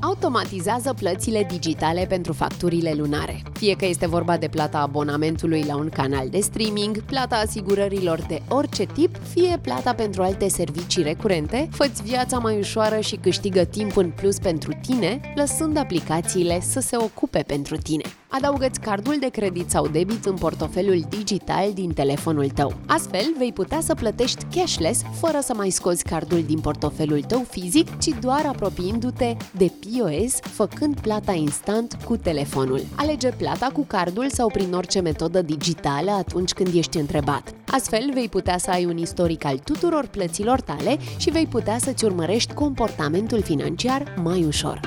automatizează 0.00 0.92
plățile 0.92 1.46
digitale 1.50 2.06
pentru 2.08 2.32
facturile 2.32 2.92
lunare. 2.96 3.42
Fie 3.52 3.74
că 3.74 3.86
este 3.86 4.06
vorba 4.06 4.36
de 4.36 4.48
plata 4.48 4.78
abonamentului 4.78 5.64
la 5.66 5.76
un 5.76 5.88
canal 5.88 6.28
de 6.28 6.40
streaming, 6.40 7.02
plata 7.02 7.36
asigurărilor 7.36 8.20
de 8.28 8.42
orice 8.48 8.84
tip, 8.84 9.16
fie 9.34 9.58
plata 9.62 9.94
pentru 9.94 10.22
alte 10.22 10.48
servicii 10.48 11.02
recurente, 11.02 11.68
fă 11.70 11.90
viața 12.02 12.38
mai 12.38 12.58
ușoară 12.58 13.00
și 13.00 13.16
câștigă 13.16 13.64
timp 13.64 13.96
în 13.96 14.10
plus 14.10 14.38
pentru 14.38 14.72
tine, 14.86 15.20
lăsând 15.34 15.76
aplicațiile 15.76 16.60
să 16.60 16.80
se 16.80 16.96
ocupe 16.96 17.44
pentru 17.46 17.76
tine. 17.76 18.02
Adaugă-ți 18.28 18.80
cardul 18.80 19.16
de 19.20 19.28
credit 19.28 19.70
sau 19.70 19.88
debit 19.88 20.24
în 20.24 20.34
portofelul 20.34 21.04
digital 21.08 21.72
din 21.72 21.92
telefonul 21.92 22.48
tău. 22.48 22.74
Astfel, 22.86 23.34
vei 23.38 23.52
putea 23.52 23.80
să 23.80 23.94
plătești 23.94 24.44
cashless 24.54 25.02
fără 25.20 25.38
să 25.42 25.54
mai 25.54 25.70
scoți 25.70 26.04
cardul 26.04 26.42
din 26.42 26.58
portofelul 26.58 27.22
tău 27.22 27.46
fizic, 27.50 27.98
ci 27.98 28.08
doar 28.20 28.46
apropiindu-te 28.46 29.36
de 29.56 29.72
POS, 29.86 30.38
făcând 30.40 31.00
plata 31.00 31.32
instant 31.32 31.98
cu 32.04 32.16
telefonul. 32.16 32.80
Alege 32.94 33.28
plata 33.28 33.70
cu 33.72 33.84
cardul 33.86 34.28
sau 34.28 34.48
prin 34.48 34.72
orice 34.72 35.00
metodă 35.00 35.42
digitală 35.42 36.10
atunci 36.10 36.52
când 36.52 36.74
ești 36.74 36.98
întrebat. 36.98 37.54
Astfel, 37.66 38.10
vei 38.14 38.28
putea 38.28 38.58
să 38.58 38.70
ai 38.70 38.84
un 38.84 38.96
istoric 38.96 39.44
al 39.44 39.58
tuturor 39.58 40.06
plăților 40.06 40.60
tale 40.60 40.98
și 41.16 41.30
vei 41.30 41.46
putea 41.46 41.78
să-ți 41.78 42.04
urmărești 42.04 42.54
comportamentul 42.54 43.42
financiar 43.42 44.14
mai 44.22 44.44
ușor. 44.44 44.80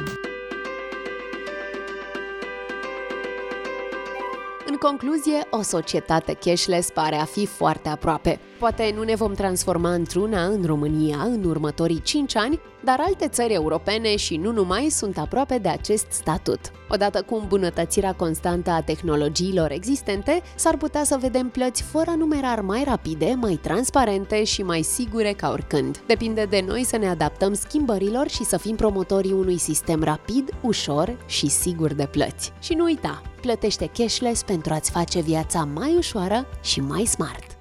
Concluzie, 4.80 5.48
o 5.50 5.62
societate 5.62 6.34
cashless 6.34 6.90
pare 6.90 7.16
a 7.16 7.24
fi 7.24 7.46
foarte 7.46 7.90
aproape. 7.90 8.40
Poate 8.60 8.94
nu 8.96 9.04
ne 9.04 9.16
vom 9.16 9.34
transforma 9.34 9.94
într-una 9.94 10.46
în 10.46 10.64
România 10.66 11.18
în 11.22 11.44
următorii 11.44 12.02
5 12.02 12.36
ani, 12.36 12.60
dar 12.84 13.00
alte 13.00 13.28
țări 13.28 13.54
europene 13.54 14.16
și 14.16 14.38
nu 14.38 14.52
numai 14.52 14.90
sunt 14.90 15.18
aproape 15.18 15.58
de 15.58 15.70
acest 15.70 16.06
statut. 16.10 16.60
Odată 16.90 17.22
cu 17.22 17.36
îmbunătățirea 17.36 18.14
constantă 18.14 18.70
a 18.70 18.82
tehnologiilor 18.82 19.72
existente, 19.72 20.42
s-ar 20.56 20.78
putea 20.78 21.04
să 21.04 21.18
vedem 21.20 21.50
plăți 21.50 21.84
fără 21.84 22.12
numerar 22.18 22.62
mai 22.62 22.84
rapide, 22.84 23.38
mai 23.42 23.60
transparente 23.62 24.44
și 24.44 24.64
mai 24.64 24.82
sigure 24.82 25.32
ca 25.32 25.50
oricând. 25.50 25.98
Depinde 26.06 26.46
de 26.50 26.64
noi 26.68 26.84
să 26.84 26.98
ne 26.98 27.08
adaptăm 27.08 27.54
schimbărilor 27.54 28.28
și 28.28 28.44
să 28.44 28.58
fim 28.58 28.76
promotorii 28.76 29.32
unui 29.32 29.58
sistem 29.58 30.04
rapid, 30.04 30.50
ușor 30.62 31.18
și 31.26 31.50
sigur 31.50 31.94
de 31.94 32.06
plăți. 32.06 32.54
Și 32.60 32.74
nu 32.74 32.84
uita, 32.84 33.22
Plătește 33.42 33.90
cashless 33.98 34.44
pentru 34.44 34.74
a-ți 34.74 34.92
face 34.92 35.22
viața 35.22 35.64
mai 35.74 35.96
ușoară 35.98 36.48
și 36.62 36.82
mai 36.82 37.06
smart. 37.06 37.58